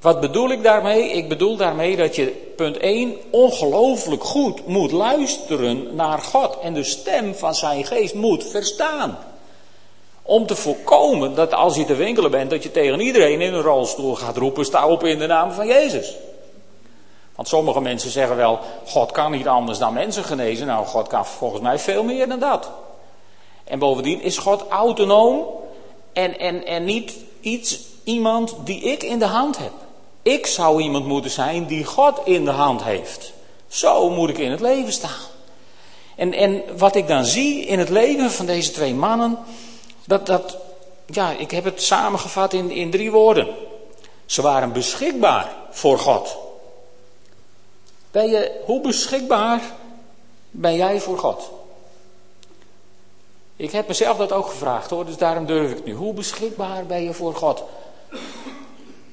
Wat 0.00 0.20
bedoel 0.20 0.50
ik 0.50 0.62
daarmee? 0.62 1.10
Ik 1.10 1.28
bedoel 1.28 1.56
daarmee 1.56 1.96
dat 1.96 2.16
je, 2.16 2.26
punt 2.56 2.76
1, 2.76 3.16
ongelooflijk 3.30 4.24
goed 4.24 4.66
moet 4.66 4.92
luisteren 4.92 5.94
naar 5.94 6.18
God 6.18 6.58
en 6.58 6.74
de 6.74 6.84
stem 6.84 7.34
van 7.34 7.54
zijn 7.54 7.84
geest 7.84 8.14
moet 8.14 8.44
verstaan. 8.44 9.18
Om 10.22 10.46
te 10.46 10.56
voorkomen 10.56 11.34
dat 11.34 11.54
als 11.54 11.76
je 11.76 11.84
te 11.84 11.94
winkelen 11.94 12.30
bent, 12.30 12.50
dat 12.50 12.62
je 12.62 12.70
tegen 12.70 13.00
iedereen 13.00 13.40
in 13.40 13.54
een 13.54 13.62
rolstoel 13.62 14.14
gaat 14.14 14.36
roepen: 14.36 14.64
sta 14.64 14.88
op 14.88 15.04
in 15.04 15.18
de 15.18 15.26
naam 15.26 15.52
van 15.52 15.66
Jezus. 15.66 16.14
Want 17.34 17.48
sommige 17.48 17.80
mensen 17.80 18.10
zeggen 18.10 18.36
wel: 18.36 18.58
God 18.86 19.12
kan 19.12 19.30
niet 19.30 19.48
anders 19.48 19.78
dan 19.78 19.92
mensen 19.92 20.24
genezen. 20.24 20.66
Nou, 20.66 20.86
God 20.86 21.08
kan 21.08 21.26
volgens 21.26 21.62
mij 21.62 21.78
veel 21.78 22.02
meer 22.02 22.28
dan 22.28 22.38
dat. 22.38 22.70
En 23.72 23.78
bovendien 23.78 24.22
is 24.22 24.38
God 24.38 24.68
autonoom 24.68 25.46
en, 26.12 26.38
en, 26.38 26.66
en 26.66 26.84
niet 26.84 27.14
iets, 27.40 27.80
iemand 28.04 28.54
die 28.64 28.80
ik 28.80 29.02
in 29.02 29.18
de 29.18 29.24
hand 29.24 29.58
heb. 29.58 29.72
Ik 30.22 30.46
zou 30.46 30.82
iemand 30.82 31.06
moeten 31.06 31.30
zijn 31.30 31.66
die 31.66 31.84
God 31.84 32.20
in 32.24 32.44
de 32.44 32.50
hand 32.50 32.82
heeft. 32.82 33.32
Zo 33.68 34.10
moet 34.10 34.28
ik 34.28 34.38
in 34.38 34.50
het 34.50 34.60
leven 34.60 34.92
staan. 34.92 35.20
En, 36.16 36.32
en 36.32 36.62
wat 36.76 36.94
ik 36.94 37.08
dan 37.08 37.24
zie 37.24 37.64
in 37.64 37.78
het 37.78 37.88
leven 37.88 38.30
van 38.30 38.46
deze 38.46 38.70
twee 38.70 38.94
mannen, 38.94 39.38
dat, 40.04 40.26
dat 40.26 40.56
ja, 41.06 41.30
ik 41.30 41.50
heb 41.50 41.64
het 41.64 41.82
samengevat 41.82 42.52
in, 42.52 42.70
in 42.70 42.90
drie 42.90 43.10
woorden. 43.10 43.48
Ze 44.26 44.42
waren 44.42 44.72
beschikbaar 44.72 45.54
voor 45.70 45.98
God. 45.98 46.36
Ben 48.10 48.30
je, 48.30 48.60
hoe 48.64 48.80
beschikbaar 48.80 49.60
ben 50.50 50.76
jij 50.76 51.00
voor 51.00 51.18
God? 51.18 51.50
Ik 53.56 53.72
heb 53.72 53.88
mezelf 53.88 54.16
dat 54.16 54.32
ook 54.32 54.46
gevraagd 54.46 54.90
hoor, 54.90 55.04
dus 55.04 55.16
daarom 55.16 55.46
durf 55.46 55.70
ik 55.70 55.84
nu. 55.84 55.94
Hoe 55.94 56.14
beschikbaar 56.14 56.86
ben 56.86 57.02
je 57.02 57.12
voor 57.12 57.34
God? 57.34 57.64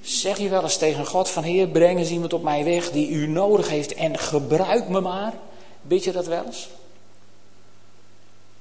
Zeg 0.01 0.37
je 0.37 0.49
wel 0.49 0.63
eens 0.63 0.77
tegen 0.77 1.05
God 1.05 1.29
van 1.29 1.43
Heer, 1.43 1.67
breng 1.67 1.99
eens 1.99 2.09
iemand 2.09 2.33
op 2.33 2.43
mij 2.43 2.63
weg 2.63 2.91
die 2.91 3.09
u 3.09 3.27
nodig 3.27 3.69
heeft 3.69 3.93
en 3.93 4.17
gebruik 4.17 4.89
me 4.89 5.01
maar. 5.01 5.33
Weet 5.81 6.03
je 6.03 6.11
dat 6.11 6.27
wel 6.27 6.45
eens? 6.45 6.69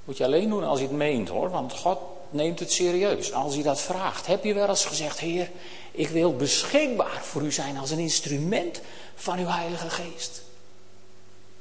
Moet 0.04 0.16
je 0.16 0.24
alleen 0.24 0.48
doen 0.48 0.64
als 0.64 0.80
je 0.80 0.86
het 0.86 0.96
meent 0.96 1.28
hoor, 1.28 1.50
want 1.50 1.72
God 1.72 1.98
neemt 2.30 2.58
het 2.58 2.72
serieus 2.72 3.32
als 3.32 3.54
hij 3.54 3.62
dat 3.62 3.80
vraagt. 3.80 4.26
Heb 4.26 4.44
je 4.44 4.54
wel 4.54 4.68
eens 4.68 4.84
gezegd, 4.84 5.18
Heer, 5.18 5.50
ik 5.90 6.08
wil 6.08 6.36
beschikbaar 6.36 7.20
voor 7.22 7.42
u 7.42 7.52
zijn 7.52 7.78
als 7.78 7.90
een 7.90 7.98
instrument 7.98 8.80
van 9.14 9.38
uw 9.38 9.46
Heilige 9.46 9.90
Geest? 9.90 10.42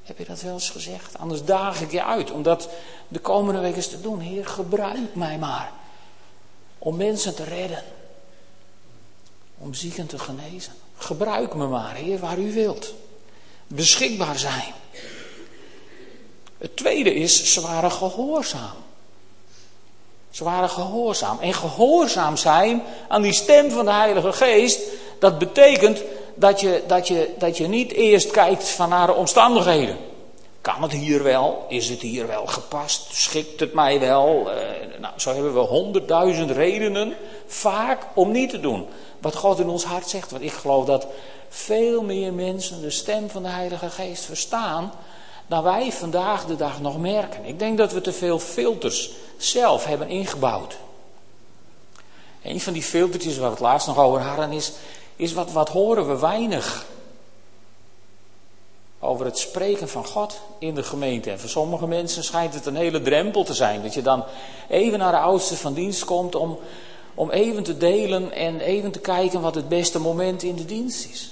Heb 0.07 0.17
je 0.17 0.25
dat 0.25 0.41
wel 0.41 0.53
eens 0.53 0.69
gezegd? 0.69 1.17
Anders 1.17 1.43
daag 1.43 1.81
ik 1.81 1.91
je 1.91 2.03
uit 2.03 2.31
om 2.31 2.43
dat 2.43 2.69
de 3.07 3.19
komende 3.19 3.59
week 3.59 3.75
eens 3.75 3.89
te 3.89 4.01
doen. 4.01 4.19
Heer, 4.19 4.45
gebruik 4.45 5.15
mij 5.15 5.37
maar 5.37 5.71
om 6.79 6.97
mensen 6.97 7.35
te 7.35 7.43
redden 7.43 7.83
om 9.57 9.73
zieken 9.73 10.07
te 10.07 10.19
genezen. 10.19 10.73
Gebruik 10.97 11.55
me 11.55 11.67
maar, 11.67 11.95
Heer, 11.95 12.19
waar 12.19 12.37
u 12.37 12.53
wilt. 12.53 12.93
Beschikbaar 13.67 14.37
zijn. 14.37 14.73
Het 16.57 16.75
tweede 16.75 17.13
is, 17.13 17.53
ze 17.53 17.61
waren 17.61 17.91
gehoorzaam. 17.91 18.75
Ze 20.29 20.43
waren 20.43 20.69
gehoorzaam. 20.69 21.39
En 21.39 21.53
gehoorzaam 21.53 22.37
zijn 22.37 22.83
aan 23.07 23.21
die 23.21 23.33
stem 23.33 23.71
van 23.71 23.85
de 23.85 23.91
Heilige 23.91 24.33
Geest, 24.33 24.79
dat 25.19 25.37
betekent 25.37 26.01
dat 26.39 26.59
je, 26.59 26.83
dat 26.87 27.07
je, 27.07 27.33
dat 27.37 27.57
je 27.57 27.67
niet 27.67 27.91
eerst 27.91 28.31
kijkt 28.31 28.69
van 28.69 28.89
naar 28.89 29.07
de 29.07 29.13
omstandigheden. 29.13 29.97
Kan 30.61 30.81
het 30.81 30.91
hier 30.91 31.23
wel? 31.23 31.65
Is 31.69 31.89
het 31.89 32.01
hier 32.01 32.27
wel 32.27 32.45
gepast? 32.45 33.07
Schikt 33.11 33.59
het 33.59 33.73
mij 33.73 33.99
wel? 33.99 34.47
Uh, 34.47 34.99
nou, 34.99 35.13
zo 35.17 35.33
hebben 35.33 35.53
we 35.53 35.59
honderdduizend 35.59 36.51
redenen 36.51 37.15
vaak 37.47 38.05
om 38.13 38.31
niet 38.31 38.49
te 38.49 38.59
doen 38.59 38.87
wat 39.21 39.35
God 39.35 39.59
in 39.59 39.69
ons 39.69 39.83
hart 39.83 40.09
zegt. 40.09 40.31
Want 40.31 40.43
ik 40.43 40.51
geloof 40.51 40.85
dat 40.85 41.07
veel 41.49 42.03
meer 42.03 42.33
mensen 42.33 42.81
de 42.81 42.89
stem 42.89 43.29
van 43.29 43.43
de 43.43 43.49
Heilige 43.49 43.89
Geest 43.89 44.25
verstaan 44.25 44.91
dan 45.47 45.63
wij 45.63 45.91
vandaag 45.91 46.45
de 46.45 46.55
dag 46.55 46.81
nog 46.81 46.99
merken. 46.99 47.45
Ik 47.45 47.59
denk 47.59 47.77
dat 47.77 47.91
we 47.91 48.01
te 48.01 48.13
veel 48.13 48.39
filters 48.39 49.11
zelf 49.37 49.85
hebben 49.85 50.07
ingebouwd. 50.07 50.77
Een 52.43 52.61
van 52.61 52.73
die 52.73 52.83
filtertjes 52.83 53.37
waar 53.37 53.47
we 53.47 53.53
het 53.55 53.63
laatst 53.63 53.87
nog 53.87 53.97
over 53.97 54.21
hadden 54.21 54.51
is, 54.51 54.71
is 55.17 55.33
wat, 55.33 55.51
wat 55.51 55.69
horen 55.69 56.07
we 56.07 56.19
weinig 56.19 56.85
over 58.99 59.25
het 59.25 59.37
spreken 59.37 59.89
van 59.89 60.05
God 60.05 60.39
in 60.59 60.75
de 60.75 60.83
gemeente. 60.83 61.31
En 61.31 61.39
voor 61.39 61.49
sommige 61.49 61.87
mensen 61.87 62.23
schijnt 62.23 62.53
het 62.53 62.65
een 62.65 62.75
hele 62.75 63.01
drempel 63.01 63.43
te 63.43 63.53
zijn. 63.53 63.81
Dat 63.81 63.93
je 63.93 64.01
dan 64.01 64.23
even 64.69 64.99
naar 64.99 65.11
de 65.11 65.19
oudste 65.19 65.55
van 65.55 65.73
dienst 65.73 66.05
komt 66.05 66.35
om, 66.35 66.57
om 67.15 67.31
even 67.31 67.63
te 67.63 67.77
delen 67.77 68.31
en 68.31 68.59
even 68.59 68.91
te 68.91 68.99
kijken 68.99 69.41
wat 69.41 69.55
het 69.55 69.69
beste 69.69 69.99
moment 69.99 70.43
in 70.43 70.55
de 70.55 70.65
dienst 70.65 71.09
is. 71.09 71.31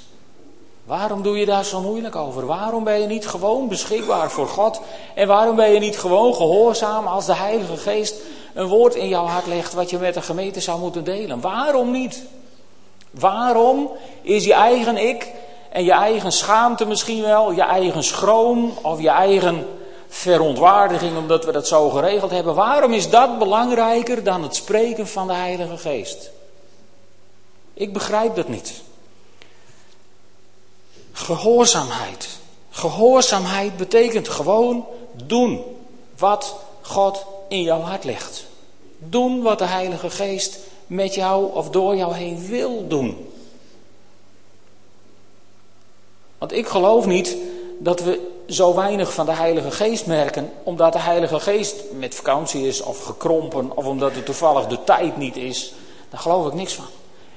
Waarom 0.86 1.22
doe 1.24 1.38
je 1.38 1.46
daar 1.46 1.65
zo 1.65 1.82
moeilijk 1.82 2.15
over? 2.15 2.46
Waarom 2.46 2.84
ben 2.84 3.01
je 3.01 3.08
niet 3.08 3.27
gewoon 3.27 3.68
beschikbaar 3.68 4.32
voor 4.32 4.48
God? 4.48 4.82
En 5.15 5.27
waarom 5.27 5.56
ben 5.56 5.72
je 5.72 5.80
niet 5.80 5.98
gewoon 5.98 6.36
gehoorzaam 6.36 7.08
als 7.08 7.25
de 7.25 7.36
Heilige 7.36 7.77
Geest 7.77 8.15
een 8.54 8.68
woord 8.68 8.96
in 8.96 9.08
jouw 9.08 9.25
hart 9.25 9.48
legt 9.48 9.74
wat 9.74 9.89
je 9.89 9.98
met 9.98 10.13
de 10.13 10.22
gemeente 10.22 10.60
zou 10.60 10.80
moeten 10.80 11.04
delen? 11.04 11.42
Waarom 11.42 11.92
niet? 11.92 12.24
Waarom 13.19 13.91
is 14.22 14.45
je 14.45 14.53
eigen 14.53 14.98
ik 14.98 15.31
en 15.69 15.84
je 15.84 15.91
eigen 15.91 16.31
schaamte 16.31 16.86
misschien 16.86 17.22
wel, 17.22 17.51
je 17.51 17.62
eigen 17.62 18.03
schroom 18.03 18.74
of 18.81 19.01
je 19.01 19.10
eigen 19.10 19.67
verontwaardiging 20.07 21.17
omdat 21.17 21.45
we 21.45 21.51
dat 21.51 21.67
zo 21.67 21.89
geregeld 21.89 22.31
hebben. 22.31 22.55
Waarom 22.55 22.93
is 22.93 23.10
dat 23.10 23.39
belangrijker 23.39 24.24
dan 24.24 24.43
het 24.43 24.55
spreken 24.55 25.07
van 25.07 25.27
de 25.27 25.34
Heilige 25.34 25.77
Geest? 25.77 26.31
Ik 27.74 27.93
begrijp 27.93 28.36
dat 28.36 28.48
niet. 28.48 28.81
Gehoorzaamheid. 31.12 32.27
Gehoorzaamheid 32.69 33.77
betekent 33.77 34.29
gewoon 34.29 34.86
doen 35.13 35.63
wat 36.17 36.55
God 36.81 37.25
in 37.48 37.62
jouw 37.62 37.81
hart 37.81 38.03
legt. 38.03 38.45
Doen 38.98 39.41
wat 39.41 39.60
de 39.60 39.65
Heilige 39.65 40.10
Geest 40.10 40.60
met 40.88 41.15
jou 41.15 41.54
of 41.54 41.70
door 41.70 41.96
jou 41.96 42.13
heen 42.13 42.48
wil 42.48 42.88
doen. 42.88 43.30
Want 46.38 46.51
ik 46.51 46.68
geloof 46.68 47.06
niet 47.06 47.38
dat 47.80 48.00
we 48.00 48.34
zo 48.48 48.75
weinig 48.75 49.13
van 49.13 49.25
de 49.25 49.34
Heilige 49.34 49.72
Geest 49.72 50.06
merken, 50.06 50.51
omdat 50.63 50.94
de 50.94 51.00
Heilige 51.00 51.39
Geest 51.39 51.75
met 51.98 52.15
vakantie 52.15 52.68
is 52.68 52.82
of 52.82 53.04
gekrompen, 53.04 53.77
of 53.77 53.86
omdat 53.86 54.15
er 54.15 54.24
toevallig 54.24 54.68
de 54.68 54.84
tijd 54.84 55.18
niet 55.18 55.36
is, 55.36 55.74
daar 56.10 56.20
geloof 56.20 56.48
ik 56.48 56.54
niks 56.54 56.74
van. 56.74 56.86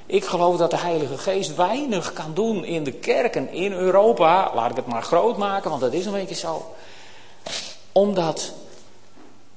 Ik 0.06 0.24
geloof 0.24 0.56
dat 0.56 0.70
de 0.70 0.78
Heilige 0.78 1.18
Geest 1.18 1.54
weinig 1.54 2.12
kan 2.12 2.34
doen 2.34 2.64
in 2.64 2.84
de 2.84 2.92
kerken 2.92 3.52
in 3.52 3.72
Europa. 3.72 4.50
Laat 4.54 4.70
ik 4.70 4.76
het 4.76 4.86
maar 4.86 5.02
groot 5.02 5.36
maken, 5.36 5.70
want 5.70 5.82
dat 5.82 5.92
is 5.92 6.06
een 6.06 6.12
beetje 6.12 6.34
zo. 6.34 6.74
Omdat 7.92 8.52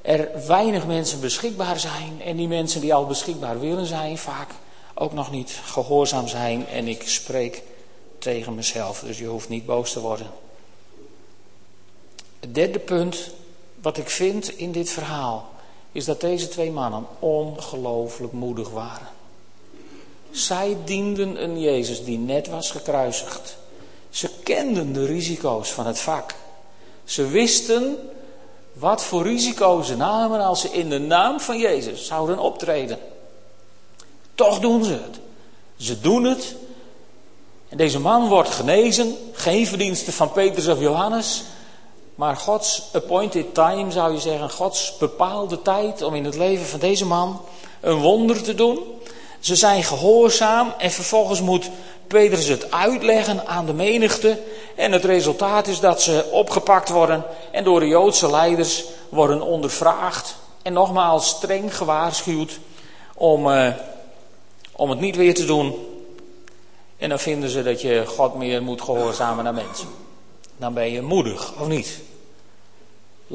er 0.02 0.48
weinig 0.48 0.88
mensen 0.88 1.20
beschikbaar 1.20 1.80
zijn 1.80 2.22
en 2.22 2.36
die 2.36 2.48
mensen 2.48 2.82
die 2.82 2.94
al 2.94 3.06
beschikbaar 3.06 3.60
willen 3.60 3.86
zijn, 3.86 4.18
vaak 4.18 4.50
ook 4.94 5.14
nog 5.14 5.32
niet 5.32 5.60
gehoorzaam 5.66 6.28
zijn. 6.28 6.68
En 6.68 6.88
ik 6.88 7.08
spreek 7.08 7.64
tegen 8.18 8.56
mezelf, 8.56 9.00
dus 9.00 9.18
je 9.18 9.26
hoeft 9.26 9.50
niet 9.50 9.66
boos 9.66 9.92
te 9.92 10.00
worden. 10.00 10.28
Het 12.40 12.56
derde 12.56 12.80
punt 12.80 13.32
wat 13.82 13.98
ik 13.98 14.10
vind 14.10 14.58
in 14.58 14.72
dit 14.72 14.90
verhaal 14.90 15.50
is 15.92 16.06
dat 16.06 16.22
deze 16.22 16.48
twee 16.48 16.72
mannen 16.72 17.06
ongelooflijk 17.20 18.34
moedig 18.34 18.70
waren. 18.70 19.08
Zij 20.32 20.78
dienden 20.86 21.44
een 21.44 21.62
Jezus 21.62 22.04
die 22.04 22.18
net 22.18 22.48
was 22.48 22.72
gekruisigd. 22.72 23.58
Ze 24.10 24.30
kenden 24.44 24.94
de 24.94 25.06
risico's 25.06 25.72
van 25.72 25.86
het 25.86 26.00
vak. 26.00 26.36
Ze 27.04 27.28
wisten 27.28 27.98
wat 28.82 29.04
voor 29.04 29.24
risico's 29.24 29.88
ze 29.88 29.96
namen 29.96 30.40
als 30.40 30.62
ze 30.62 30.72
in 30.72 30.90
de 30.90 31.00
naam 31.00 31.40
van 31.40 31.58
Jezus 31.58 32.06
zouden 32.06 32.40
optreden. 32.40 32.98
Toch 34.36 34.60
doen 34.60 34.84
ze 34.84 34.92
het. 34.92 35.20
Ze 35.78 36.00
doen 36.00 36.24
het. 36.24 36.56
En 37.70 37.78
deze 37.78 38.00
man 38.00 38.28
wordt 38.28 38.50
genezen. 38.50 39.16
Geen 39.34 39.68
verdienste 39.68 40.12
van 40.12 40.32
Petrus 40.32 40.68
of 40.68 40.80
Johannes. 40.80 41.44
Maar 42.16 42.38
Gods 42.38 42.90
appointed 42.94 43.54
time 43.54 43.92
zou 43.92 44.14
je 44.14 44.20
zeggen, 44.20 44.50
Gods 44.50 44.98
bepaalde 44.98 45.62
tijd 45.62 46.02
om 46.02 46.16
in 46.16 46.26
het 46.26 46.36
leven 46.36 46.66
van 46.66 46.80
deze 46.80 47.06
man 47.06 47.42
een 47.82 48.00
wonder 48.00 48.44
te 48.44 48.56
doen. 48.56 48.80
Ze 49.40 49.56
zijn 49.56 49.84
gehoorzaam 49.84 50.74
en 50.78 50.92
vervolgens 50.92 51.42
moet 51.42 51.70
Petrus 52.08 52.48
het 52.48 52.72
uitleggen 52.72 53.48
aan 53.48 53.66
de 53.66 53.74
menigte. 53.74 54.40
En 54.76 54.92
het 54.92 55.06
resultaat 55.06 55.68
is 55.68 55.80
dat 55.80 56.02
ze 56.02 56.30
opgepakt 56.32 56.90
worden 56.90 57.24
en 57.52 57.64
door 57.64 57.80
de 57.80 57.88
Joodse 57.88 58.30
leiders 58.30 58.84
worden 59.10 59.42
ondervraagd. 59.42 60.36
En 60.62 60.74
nogmaals 60.74 61.28
streng 61.28 61.78
gewaarschuwd 61.78 62.60
om, 63.16 63.48
uh, 63.48 63.68
om 64.72 64.90
het 64.90 65.00
niet 65.00 65.16
weer 65.16 65.34
te 65.34 65.46
doen. 65.46 65.76
En 66.98 67.10
dan 67.10 67.20
vinden 67.20 67.50
ze 67.50 67.64
dat 67.64 67.82
je 67.82 68.06
God 68.06 68.36
meer 68.36 68.64
moet 68.64 68.82
gehoorzamen 68.82 69.44
naar 69.44 69.54
mensen. 69.54 69.88
Dan 70.58 70.74
ben 70.74 70.92
je 70.92 71.02
moedig, 71.02 71.54
of 71.60 71.68
niet? 71.68 72.00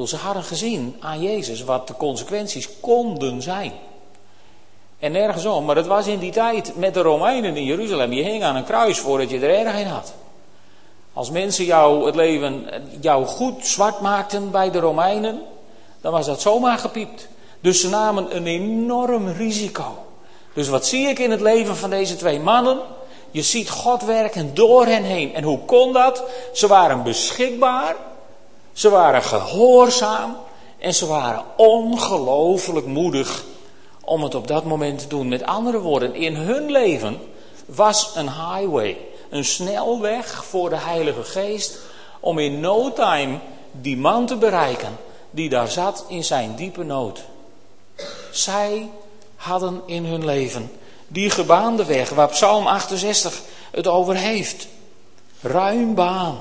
ze 0.05 0.16
hadden 0.16 0.43
gezien 0.43 0.97
aan 1.00 1.23
Jezus 1.23 1.64
wat 1.64 1.88
de 1.88 1.95
consequenties 1.95 2.69
konden 2.81 3.43
zijn. 3.43 3.73
En 4.99 5.12
nergens 5.12 5.47
om, 5.47 5.64
maar 5.64 5.76
het 5.76 5.87
was 5.87 6.07
in 6.07 6.19
die 6.19 6.33
tijd 6.33 6.76
met 6.76 6.95
de 6.95 7.00
Romeinen 7.00 7.57
in 7.57 7.64
Jeruzalem. 7.64 8.12
Je 8.12 8.23
hing 8.23 8.43
aan 8.43 8.57
een 8.57 8.64
kruis 8.64 8.99
voordat 8.99 9.31
je 9.31 9.38
er 9.38 9.66
erg 9.66 9.78
in 9.78 9.87
had. 9.87 10.14
Als 11.17 11.31
mensen 11.31 11.65
jou 11.65 12.07
het 12.07 12.15
leven, 12.15 12.67
jou 13.01 13.27
goed 13.27 13.67
zwart 13.67 14.01
maakten 14.01 14.51
bij 14.51 14.71
de 14.71 14.79
Romeinen, 14.79 15.43
dan 16.01 16.13
was 16.13 16.27
dat 16.27 16.41
zomaar 16.41 16.79
gepiept. 16.79 17.29
Dus 17.61 17.81
ze 17.81 17.89
namen 17.89 18.37
een 18.37 18.47
enorm 18.47 19.29
risico. 19.29 20.05
Dus 20.55 20.69
wat 20.69 20.87
zie 20.87 21.09
ik 21.09 21.19
in 21.19 21.31
het 21.31 21.41
leven 21.41 21.77
van 21.77 21.91
deze 21.91 22.17
twee 22.17 22.41
mannen? 22.41 22.79
Je 23.31 23.43
ziet 23.43 23.71
God 23.71 24.03
werken 24.03 24.55
door 24.55 24.87
hen 24.87 25.03
heen. 25.03 25.35
En 25.35 25.43
hoe 25.43 25.59
kon 25.59 25.93
dat? 25.93 26.23
Ze 26.53 26.67
waren 26.67 27.03
beschikbaar, 27.03 27.97
ze 28.73 28.91
waren 28.91 29.23
gehoorzaam 29.23 30.37
en 30.79 30.95
ze 30.95 31.07
waren 31.07 31.43
ongelooflijk 31.57 32.87
moedig 32.87 33.45
om 34.05 34.23
het 34.23 34.35
op 34.35 34.49
dat 34.49 34.65
moment 34.65 34.99
te 34.99 35.07
doen. 35.07 35.29
Met 35.29 35.45
andere 35.45 35.79
woorden, 35.79 36.15
in 36.15 36.35
hun 36.35 36.71
leven 36.71 37.19
was 37.67 38.13
een 38.15 38.29
highway, 38.29 38.99
een 39.37 39.45
snelweg 39.45 40.45
voor 40.45 40.71
de 40.71 40.78
Heilige 40.78 41.25
Geest 41.25 41.78
om 42.21 42.38
in 42.38 42.61
no 42.61 42.93
time 42.93 43.38
die 43.71 43.97
man 43.97 44.26
te 44.26 44.37
bereiken 44.37 44.97
die 45.31 45.49
daar 45.49 45.71
zat 45.71 46.05
in 46.09 46.25
zijn 46.25 46.55
diepe 46.57 46.83
nood. 46.83 47.23
Zij 48.31 48.88
hadden 49.37 49.83
in 49.87 50.05
hun 50.05 50.25
leven 50.25 50.71
die 51.09 51.31
gebaande 51.31 51.85
weg 51.85 52.11
waar 52.11 52.28
Psalm 52.28 52.66
68 52.66 53.40
het 53.71 53.87
over 53.87 54.16
heeft. 54.16 54.66
Ruim 55.40 55.95
baan 55.95 56.38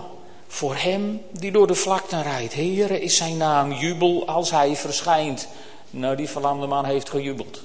voor 0.48 0.76
hem 0.76 1.22
die 1.32 1.52
door 1.52 1.68
de 1.68 1.76
vlakte 1.76 2.22
rijdt. 2.22 2.54
Heere 2.54 3.02
is 3.02 3.18
zijn 3.18 3.38
naam, 3.38 3.72
jubel 3.72 4.28
als 4.28 4.52
hij 4.52 4.76
verschijnt. 4.76 5.48
Nou, 5.90 6.16
die 6.16 6.30
verlamde 6.30 6.68
man 6.68 6.86
heeft 6.86 7.10
gejubeld. 7.10 7.62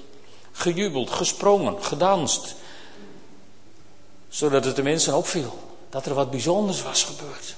Gejubeld, 0.52 1.10
gesprongen, 1.10 1.76
gedanst. 1.80 2.54
Zodat 4.30 4.64
het 4.64 4.76
de 4.76 4.82
mensen 4.82 5.16
opviel 5.16 5.58
dat 5.88 6.06
er 6.06 6.14
wat 6.14 6.30
bijzonders 6.30 6.82
was 6.82 7.02
gebeurd. 7.02 7.54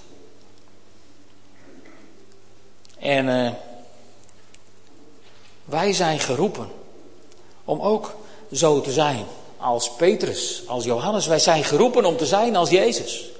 En 2.98 3.26
uh, 3.26 3.50
wij 5.64 5.92
zijn 5.92 6.20
geroepen 6.20 6.68
om 7.64 7.80
ook 7.80 8.14
zo 8.52 8.80
te 8.80 8.92
zijn 8.92 9.24
als 9.56 9.90
Petrus, 9.90 10.62
als 10.66 10.84
Johannes. 10.84 11.26
Wij 11.26 11.38
zijn 11.38 11.64
geroepen 11.64 12.04
om 12.04 12.16
te 12.16 12.26
zijn 12.26 12.56
als 12.56 12.70
Jezus. 12.70 13.30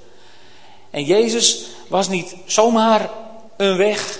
En 0.90 1.04
Jezus 1.04 1.64
was 1.88 2.08
niet 2.08 2.36
zomaar 2.46 3.10
een 3.56 3.76
weg. 3.76 4.18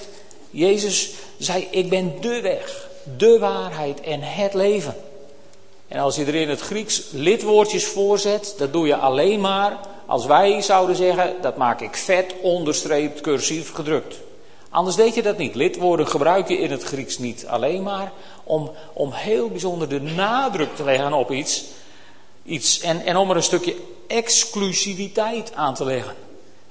Jezus 0.50 1.10
zei: 1.38 1.68
Ik 1.70 1.88
ben 1.88 2.20
de 2.20 2.40
weg, 2.40 2.88
de 3.16 3.38
waarheid 3.38 4.00
en 4.00 4.20
het 4.22 4.54
leven. 4.54 4.96
En 5.92 6.00
als 6.00 6.16
je 6.16 6.24
er 6.24 6.34
in 6.34 6.48
het 6.48 6.60
Grieks 6.60 7.02
lidwoordjes 7.10 7.86
voorzet, 7.86 8.54
dat 8.58 8.72
doe 8.72 8.86
je 8.86 8.96
alleen 8.96 9.40
maar 9.40 9.78
als 10.06 10.26
wij 10.26 10.62
zouden 10.62 10.96
zeggen: 10.96 11.34
dat 11.40 11.56
maak 11.56 11.80
ik 11.80 11.96
vet 11.96 12.34
onderstreept 12.42 13.20
cursief 13.20 13.72
gedrukt. 13.72 14.16
Anders 14.70 14.96
deed 14.96 15.14
je 15.14 15.22
dat 15.22 15.38
niet. 15.38 15.54
Lidwoorden 15.54 16.08
gebruik 16.08 16.48
je 16.48 16.58
in 16.58 16.70
het 16.70 16.82
Grieks 16.82 17.18
niet 17.18 17.46
alleen 17.46 17.82
maar 17.82 18.12
om, 18.44 18.70
om 18.92 19.12
heel 19.12 19.48
bijzonder 19.48 19.88
de 19.88 20.00
nadruk 20.00 20.76
te 20.76 20.84
leggen 20.84 21.12
op 21.12 21.30
iets. 21.30 21.64
iets 22.44 22.80
en, 22.80 23.04
en 23.04 23.16
om 23.16 23.30
er 23.30 23.36
een 23.36 23.42
stukje 23.42 23.76
exclusiviteit 24.06 25.54
aan 25.54 25.74
te 25.74 25.84
leggen. 25.84 26.14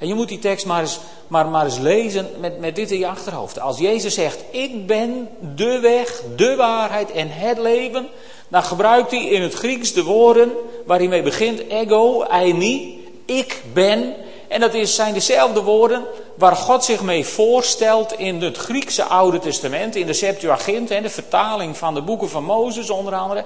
En 0.01 0.08
je 0.08 0.13
moet 0.13 0.27
die 0.27 0.39
tekst 0.39 0.65
maar 0.65 0.81
eens, 0.81 1.00
maar, 1.27 1.48
maar 1.48 1.65
eens 1.65 1.77
lezen 1.77 2.29
met, 2.39 2.60
met 2.60 2.75
dit 2.75 2.91
in 2.91 3.00
je 3.00 3.07
achterhoofd. 3.07 3.59
Als 3.59 3.77
Jezus 3.77 4.14
zegt, 4.14 4.40
ik 4.51 4.87
ben 4.87 5.29
de 5.55 5.79
weg, 5.79 6.22
de 6.35 6.55
waarheid 6.55 7.11
en 7.11 7.27
het 7.29 7.57
leven, 7.57 8.07
dan 8.48 8.64
gebruikt 8.64 9.11
hij 9.11 9.25
in 9.25 9.42
het 9.42 9.53
Grieks 9.53 9.94
de 9.94 10.03
woorden 10.03 10.51
waar 10.85 10.98
hij 10.98 11.07
mee 11.07 11.22
begint, 11.22 11.68
ego, 11.68 12.22
eimi, 12.22 13.05
ik 13.25 13.64
ben. 13.74 14.14
En 14.48 14.59
dat 14.59 14.74
is, 14.74 14.96
zijn 14.96 15.14
dezelfde 15.14 15.61
woorden 15.61 16.03
waar 16.35 16.55
God 16.55 16.83
zich 16.83 17.01
mee 17.01 17.25
voorstelt 17.25 18.14
in 18.20 18.42
het 18.42 18.57
Griekse 18.57 19.03
Oude 19.03 19.40
Testament, 19.40 19.96
in 19.96 20.05
de 20.05 20.14
Septuagint, 20.14 20.87
de 20.87 21.09
vertaling 21.09 21.77
van 21.77 21.94
de 21.94 22.01
boeken 22.01 22.29
van 22.29 22.44
Mozes 22.44 22.90
onder 22.90 23.14
andere. 23.14 23.44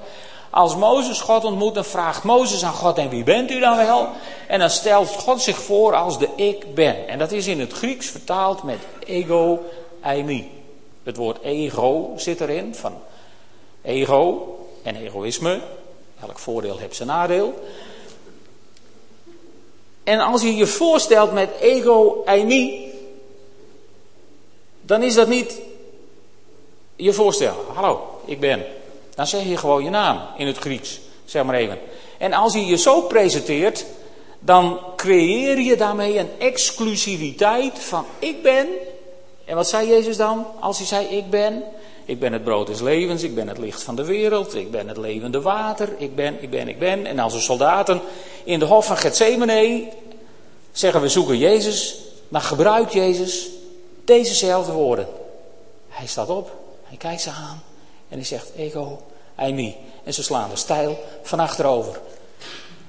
Als 0.56 0.76
Mozes 0.76 1.22
God 1.22 1.44
ontmoet, 1.44 1.74
dan 1.74 1.86
vraagt 1.86 2.24
Mozes 2.24 2.64
aan 2.64 2.74
God: 2.74 2.98
En 2.98 3.10
wie 3.10 3.24
bent 3.24 3.52
u 3.52 3.60
dan 3.60 3.78
wel? 3.78 4.08
En 4.48 4.60
dan 4.60 4.70
stelt 4.70 5.10
God 5.10 5.42
zich 5.42 5.62
voor 5.62 5.96
als 5.96 6.20
de 6.20 6.30
ik 6.36 6.76
ben. 6.76 7.08
En 7.08 7.20
dat 7.20 7.32
is 7.32 7.48
in 7.48 7.60
het 7.60 7.72
Grieks 7.72 8.10
vertaald 8.10 8.64
met 8.64 8.78
ego 9.06 9.64
eimi. 10.02 10.52
Het 11.04 11.18
woord 11.18 11.42
ego 11.42 12.14
zit 12.16 12.42
erin, 12.42 12.76
van 12.76 12.94
ego 13.82 14.58
en 14.84 14.96
egoïsme. 14.96 15.62
Elk 16.22 16.40
voordeel 16.40 16.78
heeft 16.78 16.96
zijn 16.96 17.08
nadeel. 17.08 17.54
En 20.04 20.20
als 20.20 20.42
je 20.42 20.56
je 20.56 20.68
voorstelt 20.68 21.34
met 21.34 21.50
ego 21.60 22.22
eimi, 22.26 22.92
dan 24.82 25.04
is 25.04 25.14
dat 25.14 25.28
niet 25.28 25.62
je 26.96 27.14
voorstellen. 27.14 27.66
Hallo, 27.74 28.20
ik 28.26 28.40
ben. 28.40 28.75
Dan 29.16 29.28
zeg 29.28 29.44
je 29.44 29.58
gewoon 29.58 29.84
je 29.84 29.90
naam 29.90 30.20
in 30.38 30.48
het 30.48 30.58
Grieks, 30.58 31.00
zeg 31.26 31.44
maar 31.44 31.56
even. 31.56 31.80
En 32.18 32.34
als 32.34 32.54
je 32.54 32.66
je 32.66 32.78
zo 32.78 33.02
presenteert, 33.02 33.86
dan 34.40 34.80
creëer 34.96 35.60
je 35.60 35.76
daarmee 35.76 36.20
een 36.20 36.30
exclusiviteit 36.40 37.80
van 37.80 38.06
ik 38.20 38.44
ben. 38.44 38.68
En 39.46 39.56
wat 39.56 39.70
zei 39.70 39.88
Jezus 39.88 40.18
dan 40.18 40.46
als 40.60 40.78
hij 40.78 40.88
zei 40.88 41.06
ik 41.06 41.30
ben? 41.30 41.64
Ik 42.06 42.20
ben 42.20 42.34
het 42.34 42.44
brood 42.44 42.68
des 42.68 42.82
levens, 42.82 43.24
ik 43.24 43.36
ben 43.36 43.48
het 43.48 43.58
licht 43.58 43.84
van 43.84 43.96
de 43.96 44.06
wereld, 44.06 44.56
ik 44.56 44.72
ben 44.72 44.88
het 44.88 44.98
levende 44.98 45.42
water, 45.42 45.90
ik 45.98 46.16
ben, 46.16 46.44
ik 46.44 46.50
ben, 46.50 46.68
ik 46.68 46.80
ben. 46.80 47.06
En 47.06 47.20
als 47.20 47.34
de 47.34 47.40
soldaten 47.40 48.02
in 48.44 48.60
de 48.60 48.66
hof 48.66 48.86
van 48.86 48.98
Gethsemane 48.98 49.88
zeggen 50.72 51.02
we 51.02 51.10
zoeken 51.10 51.38
Jezus, 51.38 51.98
dan 52.28 52.42
gebruikt 52.42 52.94
Jezus 52.94 53.50
dezezelfde 54.04 54.72
woorden. 54.72 55.08
Hij 55.90 56.08
staat 56.08 56.30
op, 56.30 56.52
hij 56.84 56.98
kijkt 56.98 57.22
ze 57.22 57.30
aan 57.30 57.64
en 58.16 58.22
hij 58.22 58.30
zegt 58.30 58.52
ego, 58.58 59.02
eimi. 59.36 59.76
En 60.04 60.14
ze 60.14 60.24
slaan 60.24 60.50
de 60.50 60.56
stijl 60.56 61.00
van 61.24 61.40
achterover. 61.40 62.00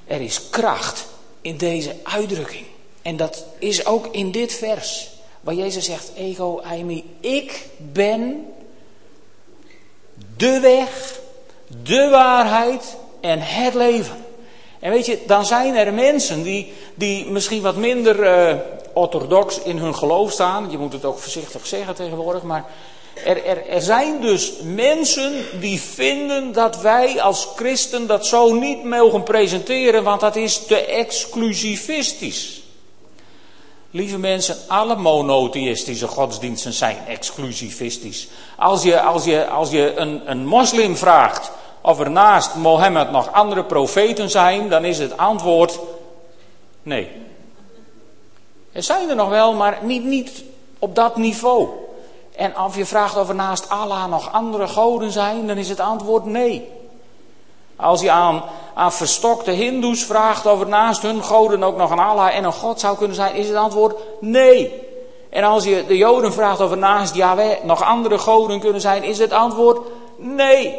Er 0.04 0.20
is 0.20 0.50
kracht 0.50 1.06
in 1.40 1.56
deze 1.56 1.96
uitdrukking. 2.02 2.66
En 3.02 3.16
dat 3.16 3.44
is 3.58 3.86
ook 3.86 4.06
in 4.06 4.30
dit 4.30 4.52
vers. 4.52 5.08
Waar 5.40 5.54
Jezus 5.54 5.84
zegt, 5.84 6.10
ego, 6.16 6.60
eimi. 6.60 7.04
Ik 7.20 7.68
ben 7.76 8.46
de 10.36 10.60
weg, 10.60 11.20
de 11.82 12.08
waarheid 12.10 12.96
en 13.20 13.40
het 13.40 13.74
leven. 13.74 14.24
En 14.78 14.90
weet 14.90 15.06
je, 15.06 15.18
dan 15.26 15.46
zijn 15.46 15.74
er 15.74 15.94
mensen 15.94 16.42
die, 16.42 16.72
die 16.94 17.30
misschien 17.30 17.62
wat 17.62 17.76
minder 17.76 18.48
uh, 18.50 18.60
orthodox 18.92 19.62
in 19.62 19.78
hun 19.78 19.94
geloof 19.94 20.32
staan. 20.32 20.70
Je 20.70 20.78
moet 20.78 20.92
het 20.92 21.04
ook 21.04 21.18
voorzichtig 21.18 21.66
zeggen 21.66 21.94
tegenwoordig, 21.94 22.42
maar 22.42 22.64
er, 23.24 23.66
er, 23.68 23.82
zijn 23.82 24.20
dus 24.20 24.52
mensen 24.62 25.60
die 25.60 25.80
vinden 25.80 26.52
dat 26.52 26.80
wij 26.80 27.22
als 27.22 27.48
christen 27.56 28.06
dat 28.06 28.26
zo 28.26 28.52
niet 28.54 28.84
mogen 28.84 29.22
presenteren, 29.22 30.02
want 30.04 30.20
dat 30.20 30.36
is 30.36 30.66
te 30.66 30.84
exclusivistisch. 30.84 32.62
Lieve 33.90 34.18
mensen, 34.18 34.56
alle 34.66 34.96
monotheïstische 34.96 36.06
godsdiensten 36.06 36.72
zijn 36.72 36.96
exclusivistisch. 37.08 38.28
Als 38.56 38.82
je, 38.82 39.00
als 39.00 39.24
je, 39.24 39.46
als 39.46 39.70
je 39.70 39.92
een, 39.96 40.30
een 40.30 40.46
moslim 40.46 40.96
vraagt 40.96 41.50
of 41.80 42.00
er 42.00 42.10
naast 42.10 42.54
Mohammed 42.54 43.10
nog 43.10 43.32
andere 43.32 43.64
profeten 43.64 44.30
zijn, 44.30 44.68
dan 44.68 44.84
is 44.84 44.98
het 44.98 45.16
antwoord 45.16 45.78
nee. 46.82 47.08
Er 48.72 48.82
zijn 48.82 49.08
er 49.08 49.16
nog 49.16 49.28
wel, 49.28 49.52
maar 49.52 49.78
niet, 49.82 50.04
niet 50.04 50.44
op 50.78 50.94
dat 50.94 51.16
niveau. 51.16 51.68
En 52.36 52.54
als 52.54 52.74
je 52.74 52.86
vraagt 52.86 53.16
of 53.16 53.28
er 53.28 53.34
naast 53.34 53.68
Allah 53.68 54.06
nog 54.06 54.32
andere 54.32 54.68
goden 54.68 55.10
zijn, 55.10 55.46
dan 55.46 55.56
is 55.56 55.68
het 55.68 55.80
antwoord 55.80 56.24
nee. 56.24 56.68
Als 57.76 58.00
je 58.00 58.10
aan, 58.10 58.42
verstokte 58.76 59.50
hindoes 59.50 60.04
vraagt 60.04 60.46
of 60.46 60.60
er 60.60 60.68
naast 60.68 61.02
hun 61.02 61.22
goden 61.22 61.62
ook 61.62 61.76
nog 61.76 61.90
een 61.90 61.98
Allah 61.98 62.36
en 62.36 62.44
een 62.44 62.52
God 62.52 62.80
zou 62.80 62.96
kunnen 62.96 63.16
zijn, 63.16 63.34
is 63.34 63.48
het 63.48 63.56
antwoord 63.56 63.96
nee. 64.20 64.72
En 65.30 65.44
als 65.44 65.64
je 65.64 65.84
de 65.86 65.96
Joden 65.96 66.32
vraagt 66.32 66.60
of 66.60 66.70
er 66.70 66.78
naast 66.78 67.14
Yahweh 67.14 67.62
nog 67.62 67.82
andere 67.82 68.18
goden 68.18 68.60
kunnen 68.60 68.80
zijn, 68.80 69.02
is 69.02 69.18
het 69.18 69.32
antwoord 69.32 69.78
nee. 70.18 70.74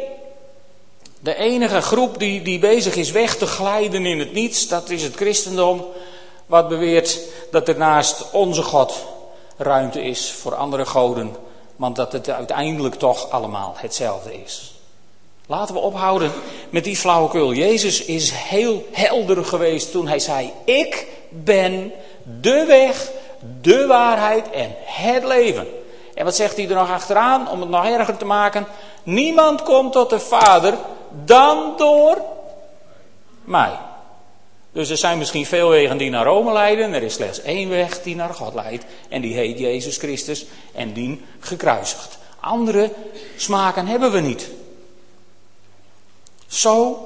De 1.20 1.34
enige 1.34 1.80
groep 1.80 2.18
die, 2.18 2.42
die 2.42 2.58
bezig 2.58 2.96
is 2.96 3.10
weg 3.10 3.36
te 3.36 3.46
glijden 3.46 4.06
in 4.06 4.18
het 4.18 4.32
niets, 4.32 4.68
dat 4.68 4.90
is 4.90 5.02
het 5.02 5.14
christendom, 5.14 5.84
wat 6.46 6.68
beweert 6.68 7.20
dat 7.50 7.68
er 7.68 7.76
naast 7.76 8.30
onze 8.32 8.62
God 8.62 8.94
ruimte 9.56 10.02
is 10.02 10.32
voor 10.32 10.54
andere 10.54 10.86
goden 10.86 11.36
want 11.78 11.96
dat 11.96 12.12
het 12.12 12.30
uiteindelijk 12.30 12.94
toch 12.94 13.30
allemaal 13.30 13.74
hetzelfde 13.76 14.42
is. 14.42 14.74
Laten 15.46 15.74
we 15.74 15.80
ophouden 15.80 16.32
met 16.70 16.84
die 16.84 16.96
flauwekul. 16.96 17.52
Jezus 17.52 18.04
is 18.04 18.30
heel 18.30 18.86
helder 18.92 19.44
geweest 19.44 19.90
toen 19.90 20.08
hij 20.08 20.18
zei: 20.18 20.52
Ik 20.64 21.06
ben 21.28 21.92
de 22.40 22.64
weg, 22.66 23.10
de 23.60 23.86
waarheid 23.86 24.50
en 24.50 24.74
het 24.84 25.24
leven. 25.24 25.66
En 26.14 26.24
wat 26.24 26.36
zegt 26.36 26.56
hij 26.56 26.68
er 26.68 26.74
nog 26.74 26.90
achteraan 26.90 27.50
om 27.50 27.60
het 27.60 27.70
nog 27.70 27.84
erger 27.84 28.16
te 28.16 28.24
maken? 28.24 28.66
Niemand 29.02 29.62
komt 29.62 29.92
tot 29.92 30.10
de 30.10 30.18
Vader 30.20 30.74
dan 31.24 31.72
door 31.76 32.22
mij. 33.44 33.70
Dus 34.78 34.90
er 34.90 34.96
zijn 34.96 35.18
misschien 35.18 35.46
veel 35.46 35.68
wegen 35.68 35.96
die 35.96 36.10
naar 36.10 36.24
Rome 36.24 36.52
leiden. 36.52 36.92
Er 36.92 37.02
is 37.02 37.14
slechts 37.14 37.42
één 37.42 37.68
weg 37.68 38.02
die 38.02 38.16
naar 38.16 38.34
God 38.34 38.54
leidt. 38.54 38.84
En 39.08 39.20
die 39.20 39.34
heet 39.34 39.58
Jezus 39.58 39.96
Christus 39.96 40.46
en 40.74 40.92
die 40.92 41.20
gekruisigd. 41.40 42.18
Andere 42.40 42.92
smaken 43.36 43.86
hebben 43.86 44.12
we 44.12 44.20
niet. 44.20 44.48
Zo 46.46 46.98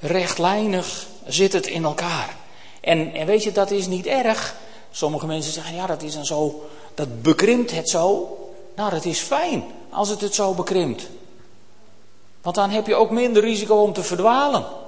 rechtlijnig 0.00 1.06
zit 1.26 1.52
het 1.52 1.66
in 1.66 1.84
elkaar. 1.84 2.36
En, 2.80 3.14
en 3.14 3.26
weet 3.26 3.42
je, 3.42 3.52
dat 3.52 3.70
is 3.70 3.86
niet 3.86 4.06
erg. 4.06 4.54
Sommige 4.90 5.26
mensen 5.26 5.52
zeggen, 5.52 5.74
ja, 5.74 5.86
dat 5.86 6.02
is 6.02 6.14
dan 6.14 6.26
zo, 6.26 6.68
dat 6.94 7.22
bekrimpt 7.22 7.70
het 7.70 7.88
zo. 7.88 8.36
Nou, 8.76 8.90
dat 8.90 9.04
is 9.04 9.18
fijn 9.18 9.64
als 9.90 10.08
het 10.08 10.20
het 10.20 10.34
zo 10.34 10.54
bekrimpt. 10.54 11.08
Want 12.40 12.54
dan 12.54 12.70
heb 12.70 12.86
je 12.86 12.94
ook 12.94 13.10
minder 13.10 13.42
risico 13.42 13.74
om 13.74 13.92
te 13.92 14.02
verdwalen. 14.02 14.80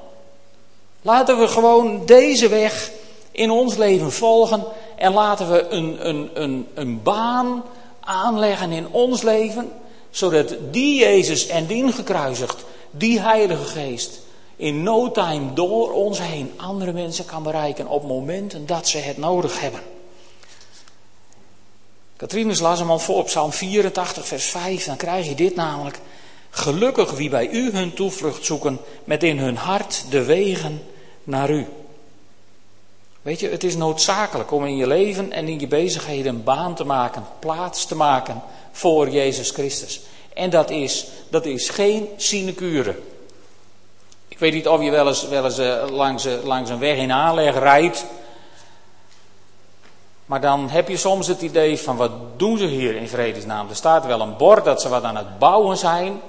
Laten 1.05 1.39
we 1.39 1.49
gewoon 1.49 2.07
deze 2.07 2.49
weg 2.49 2.91
in 3.31 3.51
ons 3.51 3.77
leven 3.77 4.13
volgen 4.13 4.65
en 4.97 5.13
laten 5.13 5.51
we 5.51 5.69
een, 5.69 6.09
een, 6.09 6.31
een, 6.35 6.67
een 6.75 7.03
baan 7.03 7.65
aanleggen 8.01 8.73
in 8.73 8.89
ons 8.91 9.23
leven, 9.23 9.73
zodat 10.11 10.55
die 10.71 11.01
Jezus 11.01 11.47
en 11.47 11.67
die 11.67 11.93
gekruisigd, 11.93 12.65
die 12.91 13.21
Heilige 13.21 13.65
Geest, 13.65 14.21
in 14.57 14.83
no 14.83 15.11
time 15.11 15.53
door 15.53 15.93
ons 15.93 16.19
heen 16.21 16.53
andere 16.57 16.93
mensen 16.93 17.25
kan 17.25 17.43
bereiken 17.43 17.87
op 17.87 18.07
momenten 18.07 18.67
dat 18.67 18.89
ze 18.89 18.99
het 18.99 19.17
nodig 19.17 19.61
hebben. 19.61 19.81
Katrines 22.17 22.61
las 22.61 22.79
hem 22.79 22.91
al 22.91 22.99
voor 22.99 23.17
op 23.17 23.27
Psalm 23.27 23.53
84, 23.53 24.27
vers 24.27 24.45
5. 24.45 24.85
Dan 24.85 24.97
krijg 24.97 25.29
je 25.29 25.35
dit 25.35 25.55
namelijk. 25.55 25.99
Gelukkig 26.51 27.11
wie 27.11 27.29
bij 27.29 27.49
u 27.51 27.71
hun 27.73 27.95
toevlucht 27.95 28.45
zoeken, 28.45 28.81
met 29.05 29.23
in 29.23 29.39
hun 29.39 29.57
hart 29.57 30.05
de 30.11 30.25
wegen 30.25 30.83
naar 31.25 31.51
u. 31.51 31.67
Weet 33.23 33.41
je, 33.41 33.49
het 33.49 33.65
is 33.65 33.77
noodzakelijk 33.77 34.53
om 34.53 34.65
in 34.65 34.77
je 34.77 34.87
leven 34.87 35.33
en 35.33 35.49
in 35.49 35.61
je 35.61 35.67
bezigheden 35.67 36.35
een 36.35 36.45
baan 36.45 36.75
te 36.75 36.85
maken, 36.85 37.25
plaats 37.39 37.87
te 37.87 37.97
maken 37.97 38.43
voor 38.73 39.09
Jezus 39.09 39.51
Christus. 39.51 40.01
En 40.35 40.51
dat 40.51 40.71
is, 40.71 41.07
dat 41.29 41.45
is 41.45 41.69
geen 41.69 42.09
sinecure. 42.17 42.99
Ik 44.29 44.39
weet 44.39 44.53
niet 44.53 44.69
of 44.69 44.83
je 44.83 44.91
wel 44.91 45.09
eens, 45.09 45.29
wel 45.29 45.45
eens 45.45 45.59
uh, 45.59 45.85
langs, 45.91 46.27
uh, 46.27 46.33
langs 46.43 46.71
een 46.71 46.79
weg 46.79 46.97
in 46.97 47.13
aanleg 47.13 47.59
rijdt. 47.59 48.05
Maar 50.27 50.41
dan 50.41 50.69
heb 50.69 50.89
je 50.89 50.97
soms 50.97 51.27
het 51.27 51.43
idee 51.43 51.79
van 51.79 51.97
wat 51.97 52.11
doen 52.37 52.59
ze 52.59 52.67
hier 52.67 52.97
in 52.97 53.09
vredesnaam? 53.09 53.69
Er 53.69 53.77
staat 53.77 54.07
wel 54.07 54.21
een 54.21 54.37
bord 54.37 54.65
dat 54.65 54.81
ze 54.81 54.89
wat 54.89 55.03
aan 55.03 55.17
het 55.17 55.39
bouwen 55.39 55.77
zijn. 55.77 56.21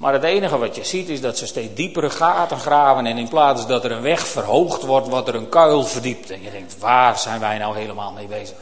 Maar 0.00 0.12
het 0.12 0.22
enige 0.22 0.58
wat 0.58 0.76
je 0.76 0.84
ziet 0.84 1.08
is 1.08 1.20
dat 1.20 1.38
ze 1.38 1.46
steeds 1.46 1.74
diepere 1.74 2.10
gaten 2.10 2.58
graven. 2.58 3.06
En 3.06 3.18
in 3.18 3.28
plaats 3.28 3.66
dat 3.66 3.84
er 3.84 3.92
een 3.92 4.02
weg 4.02 4.26
verhoogd 4.26 4.82
wordt, 4.82 5.08
wordt 5.08 5.28
er 5.28 5.34
een 5.34 5.48
kuil 5.48 5.84
verdiept. 5.84 6.30
En 6.30 6.42
je 6.42 6.50
denkt, 6.50 6.78
waar 6.78 7.18
zijn 7.18 7.40
wij 7.40 7.58
nou 7.58 7.76
helemaal 7.76 8.12
mee 8.12 8.26
bezig? 8.26 8.56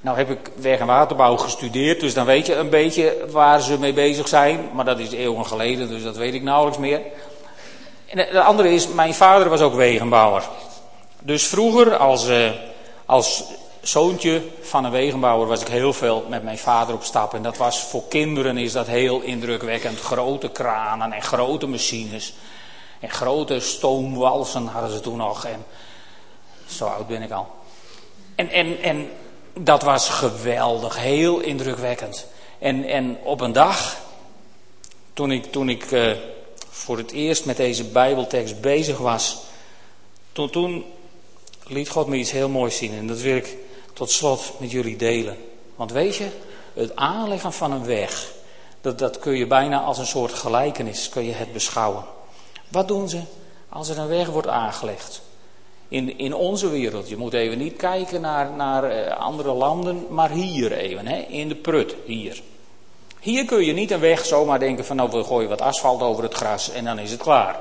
Nou 0.00 0.16
heb 0.16 0.30
ik 0.30 0.50
weg- 0.54 0.78
en 0.78 0.86
waterbouw 0.86 1.36
gestudeerd, 1.36 2.00
dus 2.00 2.14
dan 2.14 2.26
weet 2.26 2.46
je 2.46 2.54
een 2.54 2.70
beetje 2.70 3.16
waar 3.30 3.60
ze 3.60 3.78
mee 3.78 3.92
bezig 3.92 4.28
zijn. 4.28 4.68
Maar 4.72 4.84
dat 4.84 4.98
is 4.98 5.12
eeuwen 5.12 5.46
geleden, 5.46 5.88
dus 5.88 6.02
dat 6.02 6.16
weet 6.16 6.34
ik 6.34 6.42
nauwelijks 6.42 6.78
meer. 6.78 7.00
En 8.06 8.16
de 8.16 8.42
andere 8.42 8.72
is, 8.72 8.88
mijn 8.88 9.14
vader 9.14 9.48
was 9.48 9.60
ook 9.60 9.74
wegenbouwer. 9.74 10.42
Dus 11.20 11.46
vroeger, 11.46 11.96
als, 11.96 12.28
uh, 12.28 12.50
als 13.06 13.44
zoontje 13.86 14.42
van 14.60 14.84
een 14.84 14.90
wegenbouwer, 14.90 15.48
was 15.48 15.60
ik 15.60 15.68
heel 15.68 15.92
veel 15.92 16.24
met 16.28 16.42
mijn 16.42 16.58
vader 16.58 16.94
op 16.94 17.02
stap. 17.02 17.34
En 17.34 17.42
dat 17.42 17.56
was 17.56 17.80
voor 17.80 18.02
kinderen 18.08 18.58
is 18.58 18.72
dat 18.72 18.86
heel 18.86 19.20
indrukwekkend. 19.20 20.00
Grote 20.00 20.48
kranen 20.48 21.12
en 21.12 21.22
grote 21.22 21.66
machines. 21.66 22.34
En 23.00 23.10
grote 23.10 23.60
stoomwalsen 23.60 24.66
hadden 24.66 24.90
ze 24.90 25.00
toen 25.00 25.16
nog. 25.16 25.44
En 25.44 25.64
zo 26.66 26.86
oud 26.86 27.06
ben 27.06 27.22
ik 27.22 27.30
al. 27.30 27.48
En, 28.34 28.50
en, 28.50 28.82
en 28.82 29.10
dat 29.58 29.82
was 29.82 30.08
geweldig, 30.08 30.96
heel 30.96 31.40
indrukwekkend. 31.40 32.26
En, 32.58 32.84
en 32.84 33.18
op 33.22 33.40
een 33.40 33.52
dag, 33.52 33.96
toen 35.12 35.32
ik, 35.32 35.44
toen 35.52 35.68
ik 35.68 35.90
uh, 35.90 36.12
voor 36.70 36.96
het 36.96 37.12
eerst 37.12 37.44
met 37.44 37.56
deze 37.56 37.84
Bijbeltekst 37.84 38.60
bezig 38.60 38.98
was, 38.98 39.38
toen, 40.32 40.50
toen 40.50 40.84
liet 41.66 41.88
God 41.88 42.06
me 42.06 42.16
iets 42.16 42.30
heel 42.30 42.48
moois 42.48 42.76
zien. 42.76 42.92
En 42.92 43.06
dat 43.06 43.20
wil 43.20 43.36
ik 43.36 43.56
tot 43.96 44.10
slot 44.10 44.52
met 44.58 44.70
jullie 44.70 44.96
delen. 44.96 45.36
Want 45.76 45.92
weet 45.92 46.16
je, 46.16 46.28
het 46.74 46.96
aanleggen 46.96 47.52
van 47.52 47.72
een 47.72 47.84
weg, 47.84 48.32
dat, 48.80 48.98
dat 48.98 49.18
kun 49.18 49.32
je 49.32 49.46
bijna 49.46 49.80
als 49.80 49.98
een 49.98 50.06
soort 50.06 50.32
gelijkenis, 50.32 51.08
kun 51.08 51.24
je 51.24 51.32
het 51.32 51.52
beschouwen. 51.52 52.04
Wat 52.68 52.88
doen 52.88 53.08
ze 53.08 53.20
als 53.68 53.88
er 53.88 53.98
een 53.98 54.08
weg 54.08 54.28
wordt 54.28 54.48
aangelegd? 54.48 55.22
In, 55.88 56.18
in 56.18 56.34
onze 56.34 56.68
wereld, 56.68 57.08
je 57.08 57.16
moet 57.16 57.32
even 57.32 57.58
niet 57.58 57.76
kijken 57.76 58.20
naar, 58.20 58.50
naar 58.50 59.06
uh, 59.06 59.16
andere 59.16 59.52
landen, 59.52 60.06
maar 60.10 60.30
hier 60.30 60.72
even, 60.72 61.06
hè, 61.06 61.16
in 61.16 61.48
de 61.48 61.54
prut, 61.54 61.94
hier. 62.04 62.42
Hier 63.20 63.44
kun 63.44 63.64
je 63.64 63.72
niet 63.72 63.90
een 63.90 64.00
weg 64.00 64.24
zomaar 64.24 64.58
denken 64.58 64.84
van 64.84 64.96
nou 64.96 65.10
we 65.10 65.24
gooien 65.24 65.48
wat 65.48 65.60
asfalt 65.60 66.02
over 66.02 66.22
het 66.22 66.34
gras 66.34 66.70
en 66.70 66.84
dan 66.84 66.98
is 66.98 67.10
het 67.10 67.22
klaar. 67.22 67.60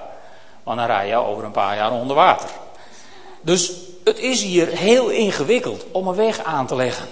Want 0.63 0.77
dan 0.77 0.87
rij 0.87 1.07
je 1.07 1.15
over 1.15 1.43
een 1.43 1.51
paar 1.51 1.75
jaar 1.75 1.91
onder 1.91 2.15
water. 2.15 2.49
Dus 3.41 3.84
het 4.05 4.19
is 4.19 4.41
hier 4.41 4.67
heel 4.67 5.09
ingewikkeld 5.09 5.85
om 5.91 6.07
een 6.07 6.15
weg 6.15 6.43
aan 6.43 6.67
te 6.67 6.75
leggen. 6.75 7.07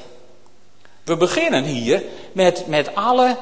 We 1.04 1.18
beginnen 1.18 1.64
hier 1.64 2.04
met, 2.32 2.68
met 2.68 2.96
alle, 2.96 3.38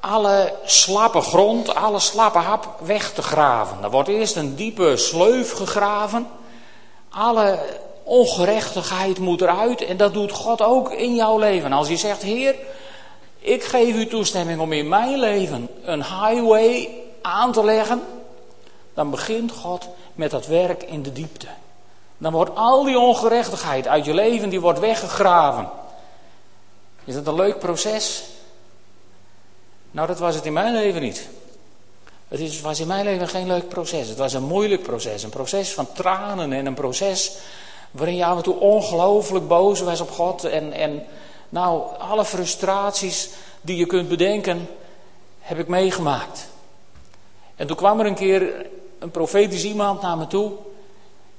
alle 0.00 0.52
slappe 0.64 1.20
grond, 1.20 1.74
alle 1.74 1.98
slappe 1.98 2.38
hap 2.38 2.76
weg 2.78 3.12
te 3.12 3.22
graven. 3.22 3.82
Er 3.82 3.90
wordt 3.90 4.08
eerst 4.08 4.36
een 4.36 4.54
diepe 4.54 4.96
sleuf 4.96 5.52
gegraven. 5.52 6.28
Alle 7.08 7.58
ongerechtigheid 8.02 9.18
moet 9.18 9.40
eruit 9.40 9.84
en 9.84 9.96
dat 9.96 10.12
doet 10.12 10.32
God 10.32 10.62
ook 10.62 10.92
in 10.92 11.14
jouw 11.14 11.38
leven. 11.38 11.72
Als 11.72 11.88
je 11.88 11.96
zegt, 11.96 12.22
Heer, 12.22 12.54
ik 13.38 13.64
geef 13.64 13.94
u 13.94 14.06
toestemming 14.06 14.60
om 14.60 14.72
in 14.72 14.88
mijn 14.88 15.18
leven 15.18 15.68
een 15.82 16.04
highway 16.04 16.88
aan 17.22 17.52
te 17.52 17.64
leggen, 17.64 18.02
dan 18.94 19.10
begint 19.10 19.52
God 19.52 19.88
met 20.14 20.30
dat 20.30 20.46
werk 20.46 20.82
in 20.82 21.02
de 21.02 21.12
diepte. 21.12 21.46
Dan 22.20 22.32
wordt 22.32 22.50
al 22.54 22.84
die 22.84 22.98
ongerechtigheid 22.98 23.88
uit 23.88 24.04
je 24.04 24.14
leven, 24.14 24.48
die 24.48 24.60
wordt 24.60 24.78
weggegraven. 24.78 25.68
Is 27.04 27.14
dat 27.14 27.26
een 27.26 27.34
leuk 27.34 27.58
proces? 27.58 28.24
Nou, 29.90 30.06
dat 30.06 30.18
was 30.18 30.34
het 30.34 30.46
in 30.46 30.52
mijn 30.52 30.72
leven 30.72 31.00
niet. 31.00 31.28
Het 32.28 32.40
is, 32.40 32.60
was 32.60 32.80
in 32.80 32.86
mijn 32.86 33.04
leven 33.04 33.28
geen 33.28 33.46
leuk 33.46 33.68
proces. 33.68 34.08
Het 34.08 34.18
was 34.18 34.32
een 34.32 34.42
moeilijk 34.42 34.82
proces. 34.82 35.22
Een 35.22 35.30
proces 35.30 35.72
van 35.72 35.92
tranen 35.92 36.52
en 36.52 36.66
een 36.66 36.74
proces 36.74 37.36
waarin 37.90 38.16
je 38.16 38.24
af 38.24 38.36
en 38.36 38.42
toe 38.42 38.58
ongelooflijk 38.58 39.48
boos 39.48 39.80
was 39.80 40.00
op 40.00 40.10
God. 40.10 40.44
En, 40.44 40.72
en 40.72 41.06
nou, 41.48 41.98
alle 41.98 42.24
frustraties 42.24 43.30
die 43.60 43.76
je 43.76 43.86
kunt 43.86 44.08
bedenken, 44.08 44.68
heb 45.38 45.58
ik 45.58 45.68
meegemaakt. 45.68 46.48
En 47.56 47.66
toen 47.66 47.76
kwam 47.76 48.00
er 48.00 48.06
een 48.06 48.14
keer 48.14 48.66
een 48.98 49.10
profetisch 49.10 49.64
iemand 49.64 50.02
naar 50.02 50.16
me 50.16 50.26
toe. 50.26 50.52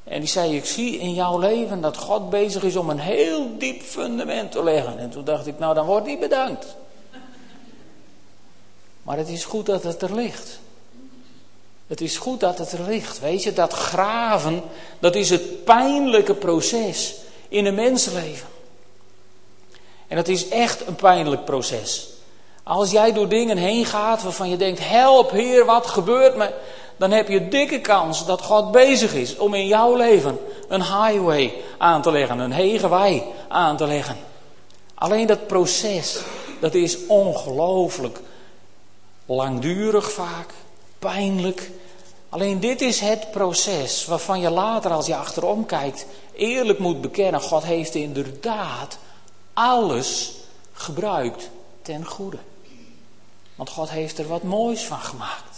En 0.03 0.19
die 0.19 0.29
zei, 0.29 0.55
ik 0.55 0.65
zie 0.65 0.97
in 0.97 1.13
jouw 1.13 1.39
leven 1.39 1.81
dat 1.81 1.97
God 1.97 2.29
bezig 2.29 2.63
is 2.63 2.75
om 2.75 2.89
een 2.89 2.99
heel 2.99 3.57
diep 3.57 3.81
fundament 3.81 4.51
te 4.51 4.63
leggen. 4.63 4.99
En 4.99 5.09
toen 5.09 5.23
dacht 5.23 5.47
ik, 5.47 5.59
nou 5.59 5.73
dan 5.73 5.85
wordt 5.85 6.05
hij 6.05 6.19
bedankt. 6.19 6.75
Maar 9.03 9.17
het 9.17 9.29
is 9.29 9.45
goed 9.45 9.65
dat 9.65 9.83
het 9.83 10.01
er 10.01 10.15
ligt. 10.15 10.59
Het 11.87 12.01
is 12.01 12.17
goed 12.17 12.39
dat 12.39 12.57
het 12.57 12.71
er 12.71 12.81
ligt. 12.87 13.19
Weet 13.19 13.43
je, 13.43 13.53
dat 13.53 13.73
graven, 13.73 14.61
dat 14.99 15.15
is 15.15 15.29
het 15.29 15.63
pijnlijke 15.63 16.33
proces 16.33 17.15
in 17.49 17.65
een 17.65 17.75
mensenleven. 17.75 18.47
En 20.07 20.15
dat 20.15 20.27
is 20.27 20.47
echt 20.47 20.87
een 20.87 20.95
pijnlijk 20.95 21.45
proces. 21.45 22.09
Als 22.63 22.91
jij 22.91 23.13
door 23.13 23.29
dingen 23.29 23.57
heen 23.57 23.85
gaat 23.85 24.23
waarvan 24.23 24.49
je 24.49 24.57
denkt, 24.57 24.79
help 24.89 25.31
Heer, 25.31 25.65
wat 25.65 25.87
gebeurt 25.87 26.35
me? 26.35 26.53
Dan 27.01 27.11
heb 27.11 27.27
je 27.27 27.47
dikke 27.47 27.79
kans 27.79 28.25
dat 28.25 28.41
God 28.41 28.71
bezig 28.71 29.13
is 29.13 29.37
om 29.37 29.53
in 29.53 29.67
jouw 29.67 29.95
leven 29.95 30.39
een 30.67 30.81
highway 30.81 31.53
aan 31.77 32.01
te 32.01 32.11
leggen, 32.11 32.39
een 32.39 32.51
hegewei 32.51 33.23
aan 33.47 33.77
te 33.77 33.87
leggen. 33.87 34.17
Alleen 34.93 35.27
dat 35.27 35.47
proces, 35.47 36.19
dat 36.59 36.73
is 36.73 36.97
ongelooflijk 37.07 38.19
langdurig 39.25 40.11
vaak, 40.11 40.53
pijnlijk. 40.99 41.71
Alleen 42.29 42.59
dit 42.59 42.81
is 42.81 42.99
het 42.99 43.31
proces 43.31 44.05
waarvan 44.05 44.39
je 44.39 44.49
later 44.49 44.91
als 44.91 45.05
je 45.05 45.15
achterom 45.15 45.65
kijkt 45.65 46.05
eerlijk 46.33 46.79
moet 46.79 47.01
bekennen, 47.01 47.41
God 47.41 47.63
heeft 47.63 47.95
inderdaad 47.95 48.97
alles 49.53 50.33
gebruikt 50.73 51.49
ten 51.81 52.05
goede. 52.05 52.39
Want 53.55 53.69
God 53.69 53.89
heeft 53.89 54.17
er 54.17 54.27
wat 54.27 54.43
moois 54.43 54.85
van 54.85 54.99
gemaakt. 54.99 55.50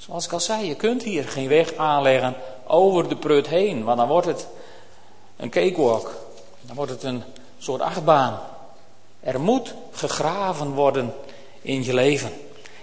Zoals 0.00 0.24
ik 0.24 0.32
al 0.32 0.40
zei, 0.40 0.66
je 0.66 0.74
kunt 0.74 1.02
hier 1.02 1.28
geen 1.28 1.48
weg 1.48 1.74
aanleggen 1.74 2.34
over 2.66 3.08
de 3.08 3.16
prut 3.16 3.46
heen, 3.46 3.84
want 3.84 3.98
dan 3.98 4.08
wordt 4.08 4.26
het 4.26 4.46
een 5.36 5.50
cakewalk. 5.50 6.14
Dan 6.60 6.76
wordt 6.76 6.90
het 6.90 7.02
een 7.02 7.22
soort 7.58 7.80
achtbaan. 7.80 8.40
Er 9.20 9.40
moet 9.40 9.74
gegraven 9.92 10.72
worden 10.72 11.14
in 11.62 11.84
je 11.84 11.94
leven. 11.94 12.32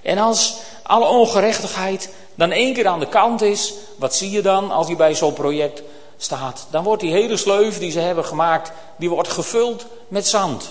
En 0.02 0.18
als 0.18 0.58
alle 0.84 1.08
ongerechtigheid 1.08 2.14
dan 2.36 2.52
één 2.52 2.74
keer 2.74 2.88
aan 2.88 3.00
de 3.00 3.10
kant 3.10 3.42
is, 3.42 3.74
wat 3.98 4.16
zie 4.16 4.32
je 4.32 4.42
dan 4.42 4.72
als 4.72 4.88
je 4.88 4.96
bij 4.96 5.16
zo'n 5.16 5.34
project 5.34 5.82
staat? 6.18 6.68
Dan 6.72 6.84
wordt 6.84 7.02
die 7.02 7.12
hele 7.12 7.38
sleuf 7.38 7.80
die 7.80 7.92
ze 7.92 8.00
hebben 8.00 8.26
gemaakt, 8.26 8.72
die 8.98 9.10
wordt 9.10 9.30
gevuld 9.30 9.86
met 10.08 10.28
zand. 10.28 10.70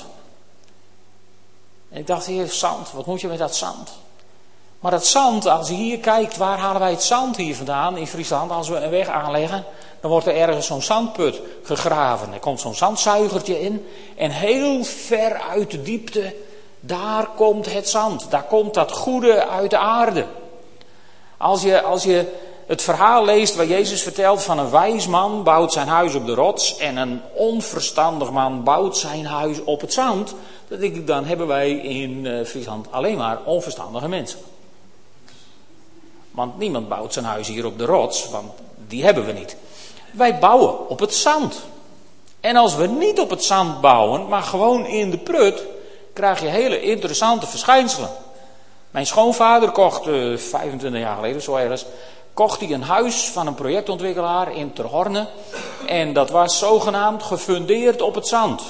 En 1.89 1.99
ik 1.99 2.07
dacht, 2.07 2.27
heer, 2.27 2.47
zand, 2.47 2.93
wat 2.93 3.07
moet 3.07 3.21
je 3.21 3.29
met 3.29 3.39
dat 3.39 3.57
zand? 3.57 3.91
Maar 4.87 4.94
dat 4.94 5.07
zand, 5.07 5.46
als 5.46 5.68
je 5.68 5.75
hier 5.75 5.99
kijkt, 5.99 6.37
waar 6.37 6.59
halen 6.59 6.81
wij 6.81 6.90
het 6.90 7.03
zand 7.03 7.37
hier 7.37 7.57
vandaan 7.57 7.96
in 7.96 8.07
Friesland? 8.07 8.51
Als 8.51 8.68
we 8.68 8.77
een 8.77 8.90
weg 8.90 9.09
aanleggen, 9.09 9.64
dan 10.01 10.11
wordt 10.11 10.27
er 10.27 10.37
ergens 10.37 10.66
zo'n 10.66 10.83
zandput 10.83 11.40
gegraven. 11.62 12.33
Er 12.33 12.38
komt 12.38 12.61
zo'n 12.61 12.75
zandzuigertje 12.75 13.61
in. 13.61 13.87
En 14.16 14.31
heel 14.31 14.85
ver 14.85 15.40
uit 15.40 15.70
de 15.70 15.83
diepte, 15.83 16.35
daar 16.81 17.29
komt 17.37 17.72
het 17.72 17.88
zand. 17.88 18.31
Daar 18.31 18.42
komt 18.42 18.75
dat 18.75 18.92
goede 18.92 19.49
uit 19.49 19.70
de 19.70 19.79
aarde. 19.79 20.25
Als 21.37 21.62
je, 21.62 21.83
als 21.83 22.03
je 22.03 22.33
het 22.66 22.83
verhaal 22.83 23.25
leest 23.25 23.55
waar 23.55 23.66
Jezus 23.66 24.03
vertelt 24.03 24.42
van 24.42 24.59
een 24.59 24.70
wijs 24.70 25.07
man 25.07 25.42
bouwt 25.42 25.72
zijn 25.72 25.88
huis 25.88 26.14
op 26.14 26.27
de 26.27 26.35
rots 26.35 26.77
en 26.77 26.96
een 26.96 27.20
onverstandig 27.35 28.31
man 28.31 28.64
bouwt 28.64 28.96
zijn 28.96 29.27
huis 29.27 29.64
op 29.64 29.81
het 29.81 29.92
zand, 29.92 30.35
dan 30.68 30.83
ik 30.83 31.07
dan 31.07 31.25
hebben 31.25 31.46
wij 31.46 31.70
in 31.70 32.27
eh, 32.27 32.44
Friesland 32.44 32.87
alleen 32.90 33.16
maar 33.16 33.38
onverstandige 33.44 34.09
mensen. 34.09 34.38
Want 36.37 36.59
niemand 36.59 36.88
bouwt 36.88 37.12
zijn 37.12 37.25
huis 37.25 37.49
hier 37.49 37.66
op 37.66 37.79
de 37.79 37.85
rots, 37.85 38.29
want 38.29 38.53
die 38.88 39.05
hebben 39.05 39.27
we 39.27 39.33
niet. 39.33 39.57
Wij 40.11 40.38
bouwen 40.38 40.88
op 40.88 40.99
het 40.99 41.14
zand. 41.14 41.62
En 42.40 42.57
als 42.57 42.75
we 42.75 42.87
niet 42.87 43.20
op 43.20 43.31
het 43.31 43.44
zand 43.44 43.81
bouwen, 43.81 44.29
maar 44.29 44.42
gewoon 44.42 44.87
in 44.87 45.11
de 45.11 45.18
prut, 45.18 45.64
krijg 46.12 46.40
je 46.40 46.46
hele 46.46 46.81
interessante 46.81 47.46
verschijnselen. 47.46 48.11
Mijn 48.90 49.07
schoonvader 49.07 49.70
kocht 49.70 50.07
uh, 50.07 50.33
eh, 50.33 50.38
25 50.38 51.01
jaar 51.01 51.14
geleden, 51.14 51.42
zo 51.42 51.55
ergens, 51.55 51.85
kocht 52.35 52.61
hij 52.61 52.72
een 52.72 52.83
huis 52.83 53.29
van 53.31 53.46
een 53.46 53.55
projectontwikkelaar 53.55 54.53
in 54.53 54.72
Terhorne. 54.72 55.27
En 55.87 56.12
dat 56.12 56.31
was 56.31 56.59
zogenaamd 56.59 57.22
gefundeerd 57.22 58.03
op 58.03 58.14
het 58.14 58.27
zand. 58.27 58.62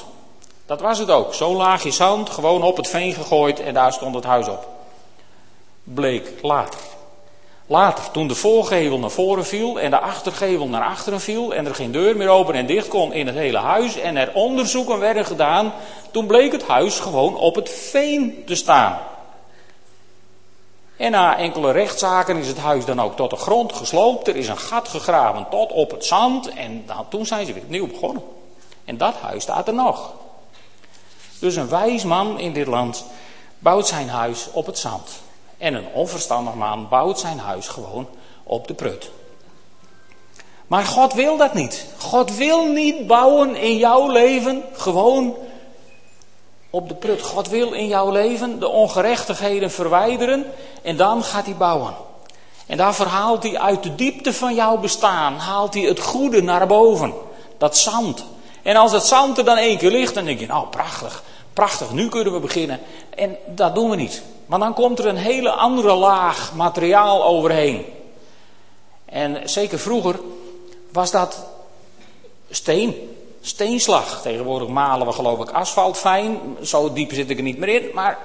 Dat 0.66 0.80
was 0.80 0.98
het 0.98 1.10
ook. 1.10 1.34
Zo'n 1.34 1.56
laagje 1.56 1.90
zand, 1.90 2.30
gewoon 2.30 2.62
op 2.62 2.76
het 2.76 2.88
veen 2.88 3.12
gegooid 3.12 3.60
en 3.60 3.74
daar 3.74 3.92
stond 3.92 4.14
het 4.14 4.24
huis 4.24 4.48
op. 4.48 4.68
Bleek 5.82 6.32
later. 6.42 6.95
Later, 7.68 8.10
toen 8.10 8.28
de 8.28 8.34
voorgevel 8.34 8.98
naar 8.98 9.10
voren 9.10 9.46
viel 9.46 9.80
en 9.80 9.90
de 9.90 9.98
achtergevel 9.98 10.68
naar 10.68 10.82
achteren 10.82 11.20
viel 11.20 11.54
en 11.54 11.66
er 11.66 11.74
geen 11.74 11.92
deur 11.92 12.16
meer 12.16 12.28
open 12.28 12.54
en 12.54 12.66
dicht 12.66 12.88
kon 12.88 13.12
in 13.12 13.26
het 13.26 13.36
hele 13.36 13.58
huis 13.58 13.96
en 13.96 14.16
er 14.16 14.30
onderzoeken 14.34 14.98
werden 14.98 15.24
gedaan, 15.24 15.72
toen 16.10 16.26
bleek 16.26 16.52
het 16.52 16.66
huis 16.66 16.98
gewoon 16.98 17.36
op 17.36 17.54
het 17.54 17.70
veen 17.70 18.42
te 18.46 18.54
staan. 18.54 18.98
En 20.96 21.10
na 21.10 21.36
enkele 21.36 21.72
rechtszaken 21.72 22.36
is 22.36 22.48
het 22.48 22.58
huis 22.58 22.84
dan 22.84 23.00
ook 23.00 23.16
tot 23.16 23.30
de 23.30 23.36
grond 23.36 23.72
gesloopt. 23.72 24.28
Er 24.28 24.36
is 24.36 24.48
een 24.48 24.58
gat 24.58 24.88
gegraven 24.88 25.46
tot 25.50 25.72
op 25.72 25.90
het 25.90 26.04
zand. 26.04 26.48
En 26.48 26.82
dan, 26.86 27.08
toen 27.08 27.26
zijn 27.26 27.46
ze 27.46 27.52
weer 27.52 27.62
opnieuw 27.62 27.86
begonnen. 27.86 28.22
En 28.84 28.96
dat 28.96 29.14
huis 29.14 29.42
staat 29.42 29.68
er 29.68 29.74
nog. 29.74 30.12
Dus 31.38 31.56
een 31.56 31.68
wijs 31.68 32.04
man 32.04 32.38
in 32.38 32.52
dit 32.52 32.66
land 32.66 33.04
bouwt 33.58 33.86
zijn 33.86 34.08
huis 34.08 34.48
op 34.52 34.66
het 34.66 34.78
zand. 34.78 35.08
En 35.58 35.74
een 35.74 35.86
onverstandig 35.92 36.54
man 36.54 36.88
bouwt 36.88 37.18
zijn 37.18 37.38
huis 37.38 37.68
gewoon 37.68 38.08
op 38.42 38.68
de 38.68 38.74
prut. 38.74 39.10
Maar 40.66 40.84
God 40.84 41.12
wil 41.12 41.36
dat 41.36 41.54
niet. 41.54 41.86
God 41.98 42.36
wil 42.36 42.66
niet 42.66 43.06
bouwen 43.06 43.56
in 43.56 43.76
jouw 43.76 44.08
leven 44.10 44.62
gewoon 44.72 45.36
op 46.70 46.88
de 46.88 46.94
prut. 46.94 47.22
God 47.22 47.48
wil 47.48 47.72
in 47.72 47.86
jouw 47.86 48.10
leven 48.10 48.60
de 48.60 48.68
ongerechtigheden 48.68 49.70
verwijderen 49.70 50.46
en 50.82 50.96
dan 50.96 51.22
gaat 51.22 51.44
hij 51.44 51.54
bouwen. 51.54 51.94
En 52.66 52.76
daar 52.76 52.94
verhaalt 52.94 53.42
hij 53.42 53.58
uit 53.58 53.82
de 53.82 53.94
diepte 53.94 54.32
van 54.32 54.54
jouw 54.54 54.76
bestaan, 54.76 55.34
haalt 55.34 55.74
hij 55.74 55.82
het 55.82 56.00
goede 56.00 56.42
naar 56.42 56.66
boven. 56.66 57.14
Dat 57.58 57.76
zand. 57.76 58.24
En 58.62 58.76
als 58.76 58.92
het 58.92 59.02
zand 59.02 59.38
er 59.38 59.44
dan 59.44 59.56
één 59.56 59.78
keer 59.78 59.90
ligt, 59.90 60.14
dan 60.14 60.24
denk 60.24 60.40
je, 60.40 60.46
nou 60.46 60.66
prachtig, 60.66 61.22
prachtig, 61.56 61.92
nu 61.92 62.08
kunnen 62.08 62.32
we 62.32 62.38
beginnen. 62.38 62.80
En 63.14 63.36
dat 63.46 63.74
doen 63.74 63.90
we 63.90 63.96
niet. 63.96 64.22
Maar 64.46 64.58
dan 64.58 64.74
komt 64.74 64.98
er 64.98 65.06
een 65.06 65.16
hele 65.16 65.50
andere 65.50 65.94
laag 65.94 66.54
materiaal 66.54 67.24
overheen. 67.24 67.84
En 69.04 69.48
zeker 69.48 69.78
vroeger 69.78 70.20
was 70.92 71.10
dat 71.10 71.46
steen. 72.50 73.10
Steenslag. 73.40 74.22
Tegenwoordig 74.22 74.68
malen 74.68 75.06
we 75.06 75.12
geloof 75.12 75.40
ik 75.40 75.50
asfalt 75.50 75.96
fijn. 75.96 76.56
Zo 76.62 76.92
diep 76.92 77.12
zit 77.12 77.30
ik 77.30 77.36
er 77.36 77.42
niet 77.42 77.58
meer 77.58 77.82
in. 77.82 77.90
Maar 77.94 78.18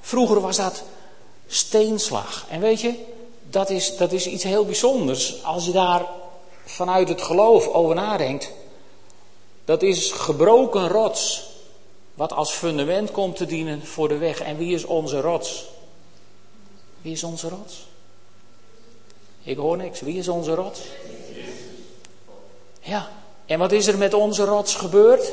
vroeger 0.00 0.40
was 0.40 0.56
dat 0.56 0.82
steenslag. 1.46 2.46
En 2.48 2.60
weet 2.60 2.80
je, 2.80 2.94
dat 3.42 3.70
is, 3.70 3.96
dat 3.96 4.12
is 4.12 4.26
iets 4.26 4.44
heel 4.44 4.64
bijzonders. 4.64 5.44
Als 5.44 5.64
je 5.64 5.72
daar 5.72 6.04
vanuit 6.64 7.08
het 7.08 7.22
geloof 7.22 7.66
over 7.68 7.94
nadenkt. 7.94 8.52
Dat 9.64 9.82
is 9.82 10.12
gebroken 10.12 10.88
rots. 10.88 11.49
Wat 12.20 12.32
als 12.32 12.50
fundament 12.50 13.10
komt 13.10 13.36
te 13.36 13.46
dienen 13.46 13.86
voor 13.86 14.08
de 14.08 14.16
weg. 14.16 14.40
En 14.40 14.56
wie 14.56 14.74
is 14.74 14.84
onze 14.84 15.20
rots? 15.20 15.68
Wie 17.02 17.12
is 17.12 17.24
onze 17.24 17.48
rots? 17.48 17.86
Ik 19.42 19.56
hoor 19.56 19.76
niks. 19.76 20.00
Wie 20.00 20.18
is 20.18 20.28
onze 20.28 20.54
rots? 20.54 20.80
Ja. 22.80 23.08
En 23.46 23.58
wat 23.58 23.72
is 23.72 23.86
er 23.86 23.98
met 23.98 24.14
onze 24.14 24.44
rots 24.44 24.74
gebeurd? 24.74 25.32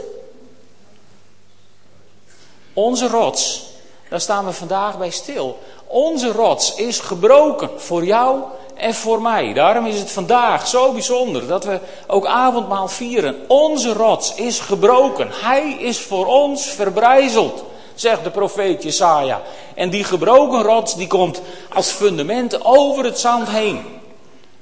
Onze 2.73 3.07
rots, 3.07 3.65
daar 4.09 4.21
staan 4.21 4.45
we 4.45 4.51
vandaag 4.51 4.97
bij 4.97 5.11
stil. 5.11 5.59
Onze 5.87 6.31
rots 6.31 6.75
is 6.75 6.99
gebroken 6.99 7.81
voor 7.81 8.05
jou 8.05 8.43
en 8.77 8.93
voor 8.93 9.21
mij. 9.21 9.53
Daarom 9.53 9.85
is 9.85 9.99
het 9.99 10.11
vandaag 10.11 10.67
zo 10.67 10.91
bijzonder 10.91 11.47
dat 11.47 11.63
we 11.63 11.79
ook 12.07 12.25
avondmaal 12.25 12.87
vieren. 12.87 13.35
Onze 13.47 13.93
rots 13.93 14.35
is 14.35 14.59
gebroken. 14.59 15.27
Hij 15.31 15.71
is 15.71 15.99
voor 15.99 16.25
ons 16.25 16.65
verbrijzeld, 16.65 17.63
zegt 17.95 18.23
de 18.23 18.29
profeet 18.29 18.83
Jesaja. 18.83 19.41
En 19.75 19.89
die 19.89 20.03
gebroken 20.03 20.61
rots 20.61 20.95
die 20.95 21.07
komt 21.07 21.41
als 21.73 21.89
fundament 21.89 22.65
over 22.65 23.03
het 23.03 23.19
zand 23.19 23.49
heen. 23.49 23.85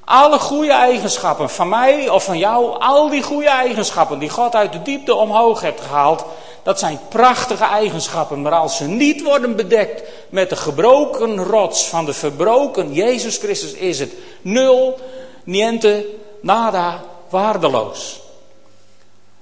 Alle 0.06 0.40
goede 0.40 0.74
eigenschappen 0.74 1.50
van 1.50 1.70
mij 1.70 2.10
of 2.10 2.24
van 2.24 2.38
jou, 2.38 2.80
al 2.80 3.10
die 3.10 3.24
goede 3.24 3.50
eigenschappen 3.50 4.20
die 4.20 4.30
God 4.30 4.56
uit 4.56 4.72
de 4.72 4.82
diepte 4.82 5.16
omhoog 5.16 5.62
hebt 5.62 5.82
gehaald, 5.82 6.26
dat 6.66 6.80
zijn 6.80 7.00
prachtige 7.10 7.64
eigenschappen. 7.64 8.42
Maar 8.42 8.52
als 8.52 8.78
ze 8.78 8.84
niet 8.84 9.24
worden 9.24 9.56
bedekt 9.56 10.04
met 10.30 10.50
de 10.50 10.56
gebroken 10.56 11.44
rots 11.44 11.88
van 11.88 12.06
de 12.06 12.14
verbroken 12.14 12.94
Jezus 12.94 13.38
Christus, 13.38 13.74
is 13.74 14.00
het 14.00 14.14
nul, 14.42 15.00
niente, 15.44 16.06
nada, 16.42 17.04
waardeloos. 17.30 18.20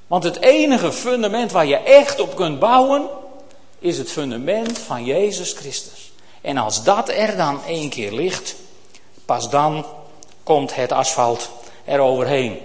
Want 0.08 0.24
het 0.24 0.40
enige 0.42 0.92
fundament 0.92 1.52
waar 1.52 1.66
je 1.66 1.78
echt 1.78 2.20
op 2.20 2.36
kunt 2.36 2.60
bouwen, 2.60 3.08
is 3.80 3.98
het 3.98 4.12
fundament 4.12 4.78
van 4.78 5.06
Jezus 5.06 5.54
Christus. 5.54 6.12
En 6.42 6.58
als 6.58 6.84
dat 6.84 7.10
er 7.10 7.38
dan 7.38 7.60
één 7.68 7.90
keer 7.90 8.12
ligt, 8.12 8.56
pas 9.26 9.50
dan 9.50 9.86
komt 10.44 10.76
het 10.76 10.92
asfalt 10.92 11.50
eroverheen. 11.86 12.58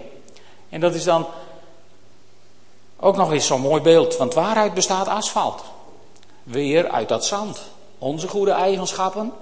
En 0.68 0.80
dat 0.80 0.94
is 0.94 1.04
dan 1.04 1.26
ook 3.00 3.16
nog 3.16 3.32
eens 3.32 3.46
zo'n 3.46 3.60
mooi 3.60 3.82
beeld, 3.82 4.16
want 4.16 4.34
waaruit 4.34 4.74
bestaat 4.74 5.08
asfalt? 5.08 5.62
Weer 6.42 6.90
uit 6.90 7.08
dat 7.08 7.24
zand. 7.24 7.60
Onze 7.98 8.28
goede 8.28 8.50
eigenschappen, 8.50 9.32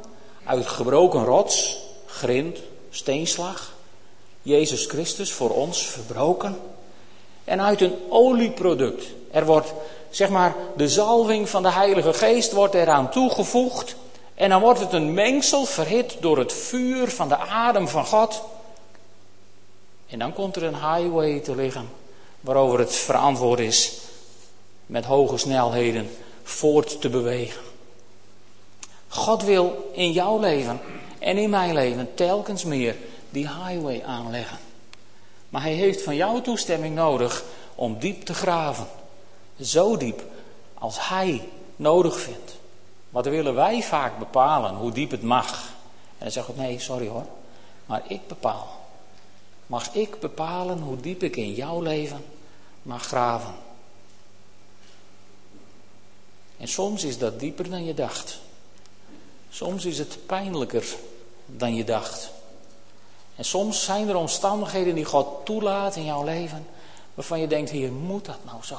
uit 0.45 0.67
gebroken 0.67 1.25
rots, 1.25 1.79
grind, 2.07 2.59
steenslag. 2.91 3.75
Jezus 4.43 4.87
Christus 4.87 5.33
voor 5.33 5.51
ons 5.51 5.83
verbroken. 5.87 6.61
En 7.45 7.63
uit 7.63 7.81
een 7.81 7.95
olieproduct. 8.09 9.05
Er 9.31 9.47
wordt, 9.47 9.73
zeg 10.11 10.29
maar, 10.29 10.55
de 10.77 10.89
zalving 10.89 11.49
van 11.49 11.63
de 11.63 11.73
Heilige 11.73 12.13
Geest 12.13 12.53
wordt 12.53 12.75
eraan 12.75 13.11
toegevoegd. 13.11 13.97
En 14.35 14.49
dan 14.51 14.61
wordt 14.61 14.81
het 14.81 14.93
een 14.93 15.15
mengsel 15.15 15.65
verhit 15.65 16.17
door 16.21 16.39
het 16.39 16.53
vuur 16.53 17.11
van 17.11 17.29
de 17.29 17.37
adem 17.39 17.89
van 17.89 18.07
God. 18.07 18.43
En 20.07 20.19
dan 20.19 20.33
komt 20.33 20.57
er 20.57 20.63
een 20.63 20.75
highway 20.75 21.41
te 21.41 21.55
liggen 21.55 21.89
waarover 22.47 22.79
het 22.79 22.95
verantwoord 22.95 23.59
is 23.59 23.99
met 24.87 25.05
hoge 25.05 25.37
snelheden 25.37 26.11
voort 26.43 27.01
te 27.01 27.09
bewegen. 27.09 27.63
God 29.09 29.43
wil 29.43 29.91
in 29.93 30.13
jouw 30.13 30.39
leven 30.39 30.81
en 31.19 31.37
in 31.37 31.51
mijn 31.51 31.75
leven 31.75 32.15
telkens 32.15 32.65
meer 32.65 32.97
die 33.31 33.49
highway 33.49 34.03
aanleggen. 34.03 34.59
Maar 35.49 35.63
hij 35.63 35.73
heeft 35.73 36.03
van 36.03 36.17
jou 36.17 36.43
toestemming 36.43 36.95
nodig 36.95 37.45
om 37.75 37.99
diep 37.99 38.25
te 38.25 38.35
graven. 38.35 38.87
Zo 39.61 39.97
diep 39.97 40.23
als 40.75 41.09
hij 41.09 41.49
nodig 41.77 42.21
vindt. 42.21 42.57
Maar 43.11 43.23
dan 43.23 43.33
willen 43.33 43.55
wij 43.55 43.83
vaak 43.83 44.19
bepalen 44.19 44.75
hoe 44.75 44.93
diep 44.93 45.11
het 45.11 45.23
mag. 45.23 45.69
En 46.19 46.19
dan 46.19 46.31
zeggen 46.31 46.55
we, 46.55 46.61
nee, 46.61 46.79
sorry 46.79 47.09
hoor, 47.09 47.27
maar 47.87 48.03
ik 48.09 48.29
bepaal. 48.29 48.69
Mag 49.67 49.95
ik 49.95 50.21
bepalen 50.21 50.79
hoe 50.79 51.01
diep 51.01 51.23
ik 51.23 51.37
in 51.37 51.53
jouw 51.53 51.81
leven 51.81 52.25
mag 52.87 53.07
graven? 53.07 53.55
En 56.57 56.69
soms 56.69 57.05
is 57.05 57.19
dat 57.19 57.41
dieper 57.41 57.71
dan 57.71 57.85
je 57.85 57.95
dacht. 57.95 58.39
Soms 59.51 59.85
is 59.85 59.99
het 59.99 60.27
pijnlijker 60.27 60.87
dan 61.47 61.75
je 61.75 61.85
dacht. 61.85 62.31
En 63.37 63.45
soms 63.45 63.85
zijn 63.85 64.09
er 64.09 64.17
omstandigheden 64.17 64.95
die 64.95 65.05
God 65.05 65.45
toelaat 65.45 65.97
in 65.97 66.05
jouw 66.05 66.25
leven, 66.25 66.67
waarvan 67.15 67.41
je 67.41 67.47
denkt, 67.47 67.71
hier 67.71 67.93
moet 67.93 68.25
dat 68.25 68.45
nou 68.45 68.59
zo? 68.63 68.79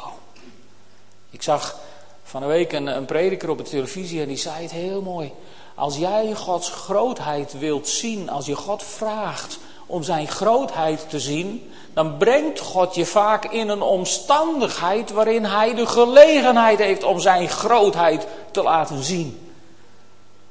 Ik 1.30 1.42
zag 1.42 1.80
van 2.24 2.42
een 2.42 2.48
week 2.48 2.72
een, 2.72 2.88
een 2.88 3.06
prediker 3.06 3.50
op 3.50 3.58
de 3.58 3.64
televisie 3.64 4.22
en 4.22 4.28
die 4.28 4.38
zei 4.38 4.62
het 4.62 4.72
heel 4.72 5.02
mooi. 5.02 5.32
Als 5.76 5.98
jij 5.98 6.36
Gods 6.36 6.70
grootheid 6.70 7.60
wilt 7.60 7.88
zien, 7.88 8.30
als 8.30 8.46
je 8.46 8.56
God 8.56 8.84
vraagt 8.84 9.60
om 9.88 10.04
zijn 10.04 10.28
grootheid 10.28 11.10
te 11.10 11.20
zien, 11.20 11.72
dan 11.94 12.18
brengt 12.18 12.60
God 12.60 12.96
je 12.96 13.06
vaak 13.06 13.46
in 13.46 13.70
een 13.70 13.82
omstandigheid 13.82 15.12
waarin 15.12 15.46
hij 15.46 15.76
de 15.76 15.86
gelegenheid 15.86 16.80
heeft 16.80 17.04
om 17.04 17.20
zijn 17.20 17.50
grootheid 17.50 18.28
te 18.52 18.64
laten 18.64 19.04
zien. 19.04 19.52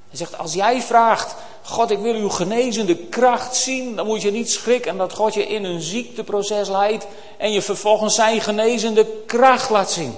Hij 0.08 0.18
zegt, 0.18 0.38
als 0.38 0.54
jij 0.54 0.82
vraagt, 0.82 1.34
God 1.62 1.90
ik 1.90 1.98
wil 1.98 2.14
uw 2.14 2.28
genezende 2.28 2.96
kracht 2.96 3.56
zien, 3.56 3.96
dan 3.96 4.06
moet 4.06 4.22
je 4.22 4.30
niet 4.30 4.50
schrikken 4.50 4.96
dat 4.96 5.12
God 5.12 5.34
je 5.34 5.46
in 5.46 5.64
een 5.64 5.80
ziekteproces 5.80 6.68
leidt 6.68 7.06
en 7.38 7.52
je 7.52 7.62
vervolgens 7.62 8.14
zijn 8.14 8.40
genezende 8.40 9.06
kracht 9.26 9.70
laat 9.70 9.90
zien. 9.90 10.14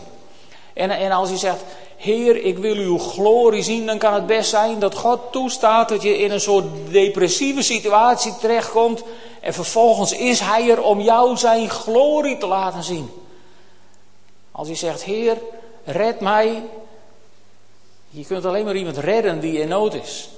En, 0.75 0.91
en 0.91 1.11
als 1.11 1.31
je 1.31 1.37
zegt, 1.37 1.63
Heer, 1.99 2.45
ik 2.45 2.59
wil 2.59 2.75
uw 2.77 2.99
glorie 2.99 3.63
zien, 3.63 3.87
dan 3.87 3.99
kan 3.99 4.15
het 4.15 4.27
best 4.27 4.51
zijn 4.51 4.79
dat 4.79 4.95
God 4.95 5.21
toestaat 5.33 5.89
dat 5.89 6.03
je 6.03 6.19
in 6.19 6.31
een 6.31 6.41
soort 6.41 6.65
depressieve 6.91 7.63
situatie 7.63 8.37
terechtkomt. 8.37 9.03
En 9.41 9.55
vervolgens 9.55 10.13
is 10.13 10.41
Hij 10.41 10.71
er 10.71 10.83
om 10.83 11.01
jou 11.01 11.37
zijn 11.37 11.71
glorie 11.71 12.39
te 12.39 12.47
laten 12.47 12.83
zien. 12.83 13.11
Als 14.51 14.69
je 14.69 14.75
zegt, 14.75 15.03
Heer, 15.03 15.39
red 15.85 16.21
mij. 16.21 16.63
Je 18.11 18.25
kunt 18.25 18.45
alleen 18.45 18.65
maar 18.65 18.77
iemand 18.77 18.97
redden 18.97 19.41
die 19.41 19.61
in 19.61 19.69
nood 19.69 19.95
is. 19.95 20.29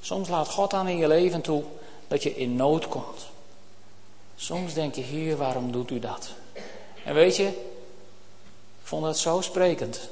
Soms 0.00 0.28
laat 0.28 0.48
God 0.48 0.72
aan 0.72 0.88
in 0.88 0.98
je 0.98 1.08
leven 1.08 1.40
toe 1.40 1.62
dat 2.08 2.22
je 2.22 2.36
in 2.36 2.56
nood 2.56 2.88
komt. 2.88 3.26
Soms 4.36 4.74
denk 4.74 4.94
je, 4.94 5.02
Heer, 5.02 5.36
waarom 5.36 5.72
doet 5.72 5.90
u 5.90 5.98
dat? 5.98 6.30
En 7.04 7.14
weet 7.14 7.36
je, 7.36 7.67
vond 8.88 9.04
het 9.04 9.18
zo 9.18 9.40
sprekend. 9.40 10.08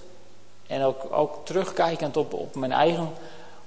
En 0.66 0.82
ook, 0.82 1.06
ook 1.10 1.46
terugkijkend 1.46 2.16
op, 2.16 2.32
op 2.32 2.54
mijn, 2.54 2.72
eigen, 2.72 3.10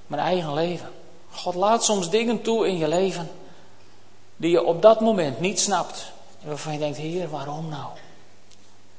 mijn 0.08 0.22
eigen 0.22 0.54
leven. 0.54 0.90
God 1.32 1.56
laat 1.56 1.84
soms 1.84 2.10
dingen 2.10 2.42
toe 2.42 2.68
in 2.68 2.78
je 2.78 2.88
leven 2.88 3.30
die 4.36 4.52
je 4.52 4.64
op 4.64 4.82
dat 4.82 5.00
moment 5.00 5.40
niet 5.40 5.60
snapt. 5.60 6.12
Waarvan 6.42 6.74
je 6.74 6.80
denkt, 6.80 6.98
Heer, 6.98 7.30
waarom 7.30 7.70
nou? 7.70 7.86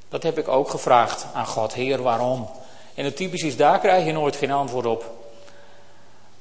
Dat 0.09 0.23
heb 0.23 0.37
ik 0.37 0.47
ook 0.47 0.69
gevraagd 0.69 1.25
aan 1.33 1.47
God, 1.47 1.73
Heer, 1.73 2.01
waarom? 2.01 2.49
En 2.93 3.05
het 3.05 3.15
typisch 3.15 3.43
is, 3.43 3.57
daar 3.57 3.79
krijg 3.79 4.05
je 4.05 4.11
nooit 4.11 4.35
geen 4.35 4.51
antwoord 4.51 4.85
op. 4.85 5.13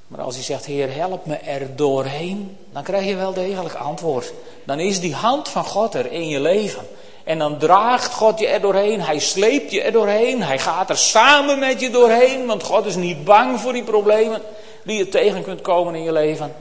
Maar 0.06 0.20
als 0.20 0.36
je 0.36 0.42
zegt, 0.42 0.64
Heer, 0.64 0.94
help 0.94 1.26
me 1.26 1.36
er 1.36 1.76
doorheen, 1.76 2.56
dan 2.72 2.82
krijg 2.82 3.06
je 3.06 3.16
wel 3.16 3.32
degelijk 3.32 3.74
antwoord. 3.74 4.32
Dan 4.64 4.80
is 4.80 5.00
die 5.00 5.14
hand 5.14 5.48
van 5.48 5.64
God 5.64 5.94
er 5.94 6.12
in 6.12 6.28
je 6.28 6.40
leven. 6.40 6.86
En 7.30 7.38
dan 7.38 7.58
draagt 7.58 8.14
God 8.14 8.38
je 8.38 8.46
er 8.46 8.60
doorheen. 8.60 9.00
Hij 9.00 9.18
sleept 9.18 9.70
je 9.70 9.82
er 9.82 9.92
doorheen. 9.92 10.42
Hij 10.42 10.58
gaat 10.58 10.90
er 10.90 10.98
samen 10.98 11.58
met 11.58 11.80
je 11.80 11.90
doorheen. 11.90 12.46
Want 12.46 12.62
God 12.62 12.86
is 12.86 12.96
niet 12.96 13.24
bang 13.24 13.60
voor 13.60 13.72
die 13.72 13.84
problemen 13.84 14.42
die 14.84 14.98
je 14.98 15.08
tegen 15.08 15.42
kunt 15.42 15.60
komen 15.60 15.94
in 15.94 16.02
je 16.02 16.12
leven. 16.12 16.54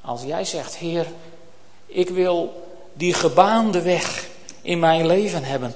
Als 0.00 0.22
jij 0.22 0.44
zegt, 0.44 0.76
Heer, 0.76 1.06
ik 1.86 2.08
wil 2.08 2.66
die 2.92 3.14
gebaande 3.14 3.82
weg 3.82 4.28
in 4.62 4.78
mijn 4.78 5.06
leven 5.06 5.44
hebben. 5.44 5.74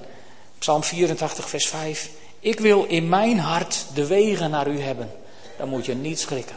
Psalm 0.59 0.83
84, 0.83 1.49
vers 1.49 1.67
5. 1.67 2.11
Ik 2.39 2.61
wil 2.61 2.85
in 2.85 3.09
mijn 3.09 3.39
hart 3.39 3.85
de 3.95 4.07
wegen 4.07 4.51
naar 4.51 4.69
u 4.69 4.81
hebben. 4.81 5.13
Dan 5.59 5.69
moet 5.69 5.87
je 5.87 5.95
niet 5.95 6.21
schrikken 6.21 6.57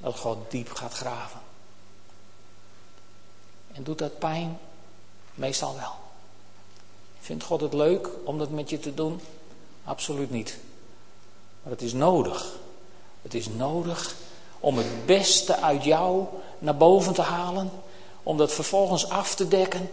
dat 0.00 0.18
God 0.18 0.50
diep 0.50 0.72
gaat 0.72 0.92
graven. 0.92 1.40
En 3.72 3.82
doet 3.82 3.98
dat 3.98 4.18
pijn? 4.18 4.58
Meestal 5.34 5.76
wel. 5.76 6.01
Vindt 7.22 7.44
God 7.44 7.60
het 7.60 7.72
leuk 7.72 8.08
om 8.24 8.38
dat 8.38 8.50
met 8.50 8.70
je 8.70 8.78
te 8.78 8.94
doen? 8.94 9.20
Absoluut 9.84 10.30
niet. 10.30 10.58
Maar 11.62 11.72
het 11.72 11.82
is 11.82 11.92
nodig. 11.92 12.58
Het 13.22 13.34
is 13.34 13.48
nodig 13.48 14.14
om 14.60 14.76
het 14.76 15.06
beste 15.06 15.56
uit 15.56 15.84
jou 15.84 16.24
naar 16.58 16.76
boven 16.76 17.12
te 17.12 17.22
halen. 17.22 17.70
Om 18.22 18.36
dat 18.36 18.52
vervolgens 18.52 19.08
af 19.08 19.34
te 19.34 19.48
dekken 19.48 19.90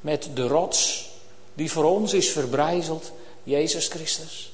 met 0.00 0.28
de 0.34 0.46
rots 0.46 1.08
die 1.54 1.72
voor 1.72 1.84
ons 1.84 2.12
is 2.12 2.30
verbrijzeld, 2.30 3.12
Jezus 3.42 3.88
Christus. 3.88 4.52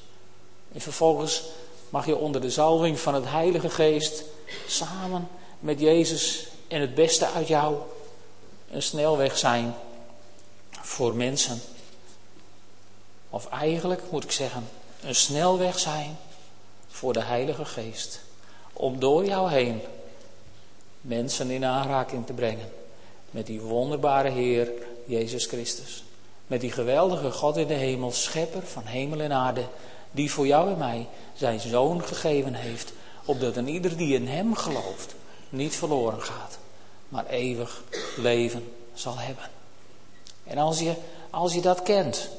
En 0.73 0.81
vervolgens 0.81 1.43
mag 1.89 2.05
je 2.05 2.15
onder 2.15 2.41
de 2.41 2.49
zalving 2.49 2.99
van 2.99 3.13
het 3.13 3.25
Heilige 3.25 3.69
Geest 3.69 4.23
samen 4.67 5.27
met 5.59 5.79
Jezus 5.79 6.47
en 6.67 6.81
het 6.81 6.95
beste 6.95 7.27
uit 7.27 7.47
jou 7.47 7.75
een 8.71 8.83
snelweg 8.83 9.37
zijn 9.37 9.75
voor 10.69 11.15
mensen. 11.15 11.61
Of 13.33 13.49
eigenlijk 13.49 14.01
moet 14.09 14.23
ik 14.23 14.31
zeggen, 14.31 14.67
een 15.01 15.15
snelweg 15.15 15.79
zijn 15.79 16.17
voor 16.87 17.13
de 17.13 17.21
Heilige 17.21 17.65
Geest. 17.65 18.19
Om 18.73 18.99
door 18.99 19.25
jou 19.25 19.51
heen 19.51 19.81
mensen 21.01 21.49
in 21.49 21.65
aanraking 21.65 22.25
te 22.25 22.33
brengen 22.33 22.71
met 23.31 23.45
die 23.45 23.61
wonderbare 23.61 24.29
Heer 24.29 24.71
Jezus 25.05 25.45
Christus. 25.45 26.03
Met 26.47 26.61
die 26.61 26.71
geweldige 26.71 27.31
God 27.31 27.57
in 27.57 27.67
de 27.67 27.73
hemel, 27.73 28.11
schepper 28.11 28.61
van 28.61 28.85
hemel 28.85 29.19
en 29.19 29.33
aarde, 29.33 29.65
die 30.11 30.31
voor 30.31 30.47
jou 30.47 30.71
en 30.71 30.77
mij 30.77 31.07
zijn 31.35 31.59
zoon 31.59 32.03
gegeven 32.03 32.53
heeft, 32.53 32.93
opdat 33.25 33.55
een 33.55 33.67
ieder 33.67 33.97
die 33.97 34.15
in 34.15 34.27
hem 34.27 34.55
gelooft 34.55 35.15
niet 35.49 35.75
verloren 35.75 36.21
gaat, 36.21 36.57
maar 37.09 37.25
eeuwig 37.25 37.83
leven 38.17 38.73
zal 38.93 39.17
hebben. 39.17 39.49
En 40.43 40.57
als 40.57 40.79
je, 40.79 40.93
als 41.29 41.53
je 41.53 41.61
dat 41.61 41.81
kent, 41.81 42.29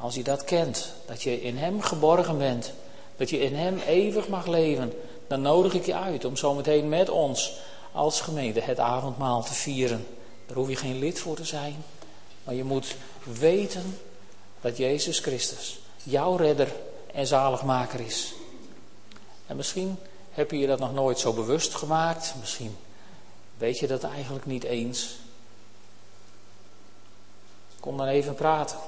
als 0.00 0.14
je 0.14 0.22
dat 0.22 0.44
kent, 0.44 0.92
dat 1.06 1.22
je 1.22 1.42
in 1.42 1.56
Hem 1.56 1.82
geborgen 1.82 2.38
bent, 2.38 2.72
dat 3.16 3.30
je 3.30 3.40
in 3.40 3.54
Hem 3.54 3.78
eeuwig 3.78 4.28
mag 4.28 4.46
leven, 4.46 4.92
dan 5.26 5.42
nodig 5.42 5.74
ik 5.74 5.86
je 5.86 5.94
uit 5.94 6.24
om 6.24 6.36
zometeen 6.36 6.88
met 6.88 7.08
ons 7.08 7.58
als 7.92 8.20
gemeente 8.20 8.60
het 8.60 8.78
avondmaal 8.78 9.42
te 9.42 9.54
vieren. 9.54 10.06
Daar 10.46 10.56
hoef 10.56 10.68
je 10.68 10.76
geen 10.76 10.98
lid 10.98 11.18
voor 11.18 11.36
te 11.36 11.44
zijn, 11.44 11.84
maar 12.44 12.54
je 12.54 12.64
moet 12.64 12.96
weten 13.22 13.98
dat 14.60 14.76
Jezus 14.76 15.18
Christus 15.18 15.78
jouw 16.02 16.36
redder 16.36 16.72
en 17.12 17.26
zaligmaker 17.26 18.00
is. 18.00 18.32
En 19.46 19.56
misschien 19.56 19.98
heb 20.30 20.50
je 20.50 20.58
je 20.58 20.66
dat 20.66 20.78
nog 20.78 20.94
nooit 20.94 21.18
zo 21.18 21.32
bewust 21.32 21.74
gemaakt, 21.74 22.34
misschien 22.40 22.76
weet 23.56 23.78
je 23.78 23.86
dat 23.86 24.02
eigenlijk 24.02 24.46
niet 24.46 24.64
eens. 24.64 25.16
Kom 27.80 27.96
dan 27.96 28.06
even 28.06 28.34
praten. 28.34 28.78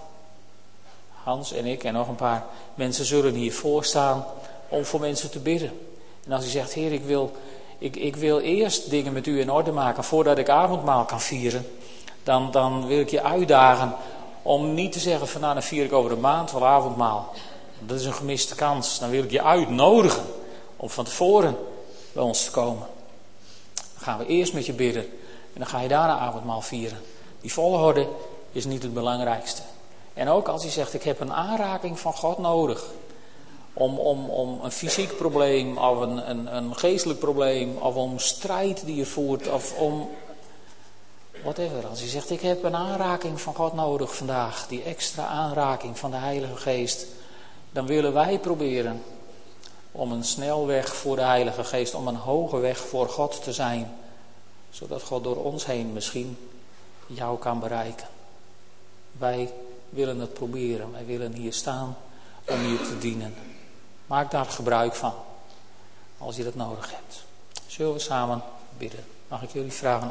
Hans 1.25 1.53
en 1.53 1.67
ik 1.67 1.85
en 1.85 1.93
nog 1.93 2.09
een 2.09 2.15
paar 2.15 2.45
mensen 2.75 3.05
zullen 3.05 3.35
hier 3.35 3.63
staan 3.81 4.25
om 4.69 4.85
voor 4.85 5.01
mensen 5.01 5.31
te 5.31 5.39
bidden. 5.39 5.79
En 6.25 6.33
als 6.33 6.45
u 6.45 6.49
zegt, 6.49 6.73
Heer, 6.73 6.93
ik 6.93 7.05
wil, 7.05 7.33
ik, 7.79 7.97
ik 7.97 8.17
wil 8.17 8.39
eerst 8.39 8.91
dingen 8.91 9.13
met 9.13 9.27
u 9.27 9.41
in 9.41 9.51
orde 9.51 9.73
maken 9.73 10.05
voordat 10.05 10.39
ik 10.39 10.49
avondmaal 10.49 11.05
kan 11.05 11.21
vieren, 11.21 11.67
dan, 12.23 12.51
dan 12.51 12.87
wil 12.87 13.01
ik 13.01 13.11
je 13.11 13.23
uitdagen 13.23 13.95
om 14.43 14.75
niet 14.75 14.93
te 14.93 14.99
zeggen 14.99 15.29
van 15.29 15.41
nou 15.41 15.55
dan 15.55 15.63
vier 15.63 15.85
ik 15.85 15.93
over 15.93 16.13
een 16.13 16.21
maand 16.21 16.53
wel 16.53 16.67
avondmaal. 16.67 17.33
Dat 17.79 18.01
is 18.01 18.07
een 18.07 18.13
gemiste 18.13 18.55
kans. 18.55 18.99
Dan 18.99 19.11
wil 19.11 19.23
ik 19.23 19.31
je 19.31 19.43
uitnodigen 19.43 20.25
om 20.77 20.91
van 20.91 21.05
tevoren 21.05 21.57
bij 22.13 22.23
ons 22.23 22.45
te 22.45 22.51
komen. 22.51 22.87
Dan 23.75 24.03
gaan 24.03 24.19
we 24.19 24.27
eerst 24.27 24.53
met 24.53 24.67
je 24.67 24.73
bidden 24.73 25.03
en 25.53 25.59
dan 25.59 25.67
ga 25.67 25.81
je 25.81 25.89
daarna 25.89 26.19
avondmaal 26.19 26.61
vieren. 26.61 26.99
Die 27.41 27.53
volgorde 27.53 28.09
is 28.53 28.65
niet 28.65 28.83
het 28.83 28.95
belangrijkste. 28.95 29.63
En 30.21 30.29
ook 30.29 30.49
als 30.49 30.63
hij 30.63 30.71
zegt, 30.71 30.95
ik 30.95 31.03
heb 31.03 31.21
een 31.21 31.33
aanraking 31.33 31.99
van 31.99 32.13
God 32.13 32.39
nodig. 32.39 32.85
Om, 33.73 33.99
om, 33.99 34.31
om 34.31 34.61
een 34.63 34.71
fysiek 34.71 35.17
probleem, 35.17 35.79
of 35.79 36.01
een, 36.01 36.31
een, 36.31 36.57
een 36.57 36.77
geestelijk 36.77 37.19
probleem, 37.19 37.77
of 37.77 37.95
om 37.95 38.19
strijd 38.19 38.85
die 38.85 38.97
je 38.97 39.07
voert, 39.07 39.49
of 39.49 39.79
om 39.79 40.11
whatever. 41.43 41.87
Als 41.87 42.01
hij 42.01 42.09
zegt, 42.09 42.31
ik 42.31 42.41
heb 42.41 42.63
een 42.63 42.77
aanraking 42.77 43.41
van 43.41 43.55
God 43.55 43.73
nodig 43.73 44.17
vandaag, 44.17 44.67
die 44.67 44.83
extra 44.83 45.27
aanraking 45.27 45.99
van 45.99 46.11
de 46.11 46.17
Heilige 46.17 46.57
Geest, 46.57 47.07
dan 47.73 47.87
willen 47.87 48.13
wij 48.13 48.39
proberen 48.39 49.03
om 49.93 50.13
een 50.13 50.25
snelweg 50.25 50.95
voor 50.97 51.17
de 51.17 51.23
Heilige 51.23 51.65
Geest, 51.65 51.95
om 51.95 52.09
een 52.09 52.17
hoge 52.17 52.59
weg 52.59 52.79
voor 52.79 53.09
God 53.09 53.43
te 53.43 53.53
zijn, 53.53 53.97
zodat 54.71 55.03
God 55.03 55.25
door 55.25 55.37
ons 55.37 55.67
heen 55.67 55.93
misschien 55.93 56.39
jou 57.07 57.39
kan 57.39 57.61
bereiken. 57.61 58.07
Wij 59.13 59.53
willen 59.91 60.19
het 60.19 60.35
proberen. 60.35 60.93
Wij 60.93 61.07
willen 61.07 61.33
hier 61.33 61.53
staan 61.53 61.97
om 62.45 62.63
je 62.63 62.81
te 62.89 62.99
dienen. 62.99 63.35
Maak 64.07 64.31
daar 64.31 64.45
gebruik 64.45 64.95
van, 64.95 65.15
als 66.19 66.37
je 66.37 66.45
dat 66.45 66.55
nodig 66.55 66.91
hebt. 66.91 67.25
Zullen 67.67 67.93
we 67.93 67.99
samen 67.99 68.43
bidden? 68.79 69.05
Mag 69.29 69.43
ik 69.43 69.51
jullie 69.51 69.73
vragen 69.73 70.09